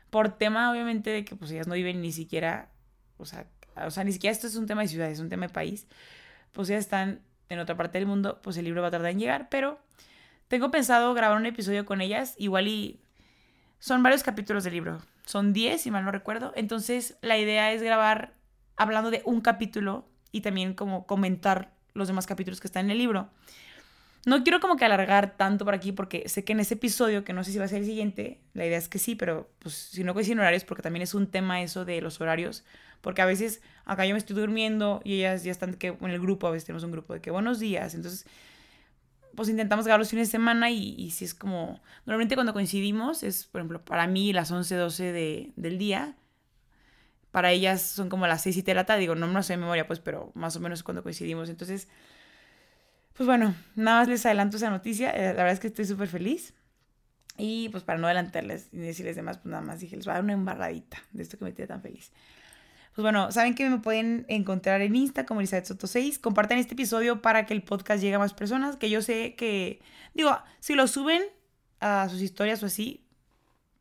Por 0.10 0.30
tema, 0.38 0.72
obviamente, 0.72 1.10
de 1.10 1.26
que 1.26 1.36
pues 1.36 1.52
ellas 1.52 1.68
no 1.68 1.74
viven 1.74 2.02
ni 2.02 2.14
siquiera, 2.14 2.70
o 3.18 3.26
sea, 3.26 3.46
o 3.76 3.92
sea, 3.92 4.06
ni 4.06 4.14
siquiera 4.14 4.32
esto 4.32 4.48
es 4.48 4.56
un 4.56 4.66
tema 4.66 4.82
de 4.82 4.88
ciudad, 4.88 5.12
es 5.12 5.20
un 5.20 5.28
tema 5.28 5.48
de 5.48 5.54
país. 5.54 5.88
Pues 6.54 6.70
ya 6.70 6.78
están 6.78 7.20
en 7.50 7.60
otra 7.60 7.76
parte 7.76 7.98
del 7.98 8.08
mundo, 8.08 8.40
pues 8.42 8.56
el 8.56 8.64
libro 8.64 8.82
va 8.82 8.88
a 8.88 8.92
tardar 8.92 9.12
en 9.12 9.20
llegar, 9.20 9.50
pero 9.50 9.78
tengo 10.48 10.72
pensado 10.72 11.14
grabar 11.14 11.36
un 11.36 11.46
episodio 11.46 11.86
con 11.86 12.00
ellas, 12.00 12.36
igual 12.38 12.70
y 12.70 13.02
son 13.80 14.04
varios 14.04 14.24
capítulos 14.24 14.64
del 14.64 14.74
libro, 14.74 15.02
son 15.26 15.52
10 15.52 15.82
si 15.82 15.92
mal 15.92 16.06
no 16.06 16.12
recuerdo, 16.12 16.54
entonces 16.56 17.18
la 17.22 17.38
idea 17.38 17.74
es 17.74 17.82
grabar 17.82 18.36
hablando 18.78 19.12
de 19.12 19.22
un 19.26 19.42
capítulo 19.42 20.08
y 20.32 20.40
también 20.40 20.76
como 20.76 21.06
comentar 21.06 21.74
los 21.94 22.08
demás 22.08 22.26
capítulos 22.26 22.62
que 22.62 22.68
están 22.68 22.86
en 22.86 22.92
el 22.92 23.00
libro. 23.00 23.30
No 24.26 24.44
quiero 24.44 24.60
como 24.62 24.78
que 24.78 24.86
alargar 24.86 25.36
tanto 25.36 25.66
por 25.66 25.74
aquí 25.74 25.92
porque 25.92 26.28
sé 26.30 26.46
que 26.46 26.54
en 26.54 26.62
ese 26.62 26.76
episodio, 26.76 27.26
que 27.26 27.34
no 27.34 27.44
sé 27.44 27.52
si 27.52 27.58
va 27.58 27.66
a 27.66 27.68
ser 27.68 27.80
el 27.80 27.86
siguiente, 27.86 28.40
la 28.54 28.66
idea 28.66 28.78
es 28.78 28.88
que 28.88 29.00
sí, 29.00 29.16
pero 29.16 29.50
pues 29.60 29.76
si 29.76 30.04
no 30.04 30.14
coinciden 30.14 30.40
horarios, 30.40 30.64
porque 30.64 30.82
también 30.82 31.04
es 31.04 31.14
un 31.14 31.28
tema 31.28 31.62
eso 31.62 31.84
de 31.84 32.00
los 32.00 32.22
horarios, 32.22 32.64
porque 33.02 33.22
a 33.22 33.26
veces 33.26 33.62
acá 33.84 34.06
yo 34.06 34.14
me 34.14 34.20
estoy 34.20 34.36
durmiendo 34.36 35.02
y 35.04 35.16
ellas 35.16 35.44
ya 35.44 35.52
están 35.52 35.74
que, 35.74 35.88
en 35.88 36.10
el 36.10 36.22
grupo, 36.22 36.48
a 36.48 36.52
veces 36.52 36.66
tenemos 36.66 36.84
un 36.84 36.92
grupo 36.92 37.14
de 37.14 37.22
que 37.22 37.32
buenos 37.32 37.60
días, 37.60 37.96
entonces 37.96 38.26
pues 39.36 39.50
intentamos 39.50 39.86
grabar 39.86 40.00
los 40.00 40.10
fines 40.10 40.28
de 40.28 40.32
semana 40.32 40.70
y, 40.70 41.10
si 41.12 41.26
es 41.26 41.34
como, 41.34 41.82
normalmente 42.06 42.36
cuando 42.36 42.54
coincidimos 42.54 43.24
es, 43.24 43.48
por 43.48 43.62
ejemplo, 43.62 43.84
para 43.84 44.08
mí 44.08 44.32
las 44.32 44.52
11, 44.52 44.76
12 44.76 45.12
de, 45.12 45.54
del 45.56 45.78
día, 45.78 46.16
para 47.32 47.52
ellas 47.52 47.82
son 47.82 48.10
como 48.10 48.28
las 48.28 48.44
6 48.44 48.58
y 48.58 48.62
tarde, 48.62 49.00
digo, 49.00 49.16
no 49.16 49.28
me 49.28 49.34
lo 49.34 49.42
sé 49.42 49.54
de 49.54 49.58
memoria, 49.58 49.88
pues, 49.88 50.00
pero 50.00 50.32
más 50.36 50.56
o 50.56 50.60
menos 50.60 50.84
cuando 50.84 51.02
coincidimos. 51.02 51.50
Entonces, 51.50 51.88
pues 53.16 53.28
bueno, 53.28 53.56
nada 53.76 54.00
más 54.00 54.08
les 54.08 54.26
adelanto 54.26 54.58
esa 54.58 54.70
noticia, 54.70 55.12
eh, 55.12 55.28
la 55.28 55.44
verdad 55.44 55.52
es 55.54 55.60
que 55.60 55.68
estoy 55.68 55.86
súper 55.86 56.08
feliz. 56.08 56.54
Y 57.38 57.70
pues 57.70 57.84
para 57.84 57.98
no 57.98 58.06
adelantarles 58.06 58.70
y 58.72 58.78
decirles 58.78 59.16
demás, 59.16 59.38
pues 59.40 59.52
nada 59.52 59.64
más 59.64 59.80
dije, 59.80 59.96
les 59.96 60.06
voy 60.06 60.12
a 60.12 60.16
dar 60.16 60.24
una 60.24 60.34
embarradita 60.34 61.02
de 61.12 61.24
esto 61.24 61.38
que 61.38 61.46
me 61.46 61.52
tiene 61.52 61.68
tan 61.68 61.82
feliz. 61.82 62.12
Pues 62.96 63.02
bueno, 63.02 63.32
saben 63.32 63.56
que 63.56 63.68
me 63.70 63.80
pueden 63.80 64.26
encontrar 64.28 64.82
en 64.82 64.96
Insta 64.96 65.26
como 65.26 65.40
Elizabeth 65.40 65.66
Soto 65.66 65.88
6. 65.88 66.20
Compartan 66.20 66.60
este 66.60 66.74
episodio 66.74 67.24
para 67.24 67.48
que 67.48 67.56
el 67.56 67.64
podcast 67.64 68.04
llegue 68.04 68.16
a 68.16 68.20
más 68.20 68.36
personas. 68.36 68.76
Que 68.76 68.92
yo 68.92 69.02
sé 69.02 69.34
que, 69.34 69.82
digo, 70.14 70.38
si 70.60 70.76
lo 70.76 70.86
suben 70.86 71.24
a 71.80 72.08
sus 72.10 72.22
historias 72.22 72.62
o 72.62 72.68
así, 72.68 73.03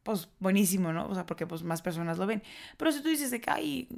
pues 0.02 0.28
buenísimo, 0.40 0.92
¿no? 0.92 1.06
O 1.06 1.14
sea, 1.14 1.26
porque 1.26 1.46
pues 1.46 1.62
más 1.62 1.82
personas 1.82 2.18
lo 2.18 2.26
ven. 2.26 2.42
Pero 2.76 2.92
si 2.92 3.02
tú 3.02 3.08
dices 3.08 3.30
que, 3.30 3.50
ay, 3.50 3.88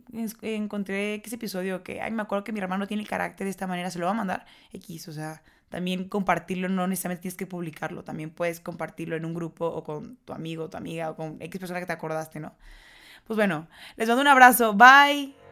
encontré 0.43 1.23
ese 1.25 1.37
episodio 1.37 1.83
que, 1.83 2.01
ay, 2.01 2.11
me 2.12 2.23
acuerdo 2.23 2.45
que 2.45 2.53
mi 2.53 2.61
hermano 2.61 2.87
tiene 2.87 3.03
el 3.03 3.09
carácter 3.09 3.47
de 3.47 3.51
esta 3.51 3.67
manera, 3.67 3.90
se 3.90 3.99
lo 3.99 4.07
va 4.07 4.12
a 4.12 4.14
mandar 4.14 4.47
X, 4.73 5.09
o 5.09 5.12
sea, 5.12 5.43
también 5.69 6.09
compartirlo, 6.09 6.69
no 6.69 6.87
necesariamente 6.87 7.23
tienes 7.23 7.37
que 7.37 7.47
publicarlo, 7.47 8.05
también 8.05 8.31
puedes 8.31 8.61
compartirlo 8.61 9.17
en 9.17 9.25
un 9.25 9.35
grupo 9.35 9.67
o 9.67 9.83
con 9.83 10.17
tu 10.25 10.33
amigo, 10.33 10.69
tu 10.69 10.77
amiga 10.77 11.11
o 11.11 11.17
con 11.17 11.37
X 11.40 11.59
persona 11.59 11.81
que 11.81 11.87
te 11.87 11.93
acordaste, 11.93 12.38
¿no? 12.38 12.55
Pues 13.27 13.37
bueno, 13.37 13.67
les 13.97 14.07
mando 14.09 14.21
un 14.21 14.29
abrazo. 14.29 14.75
Bye. 14.75 15.44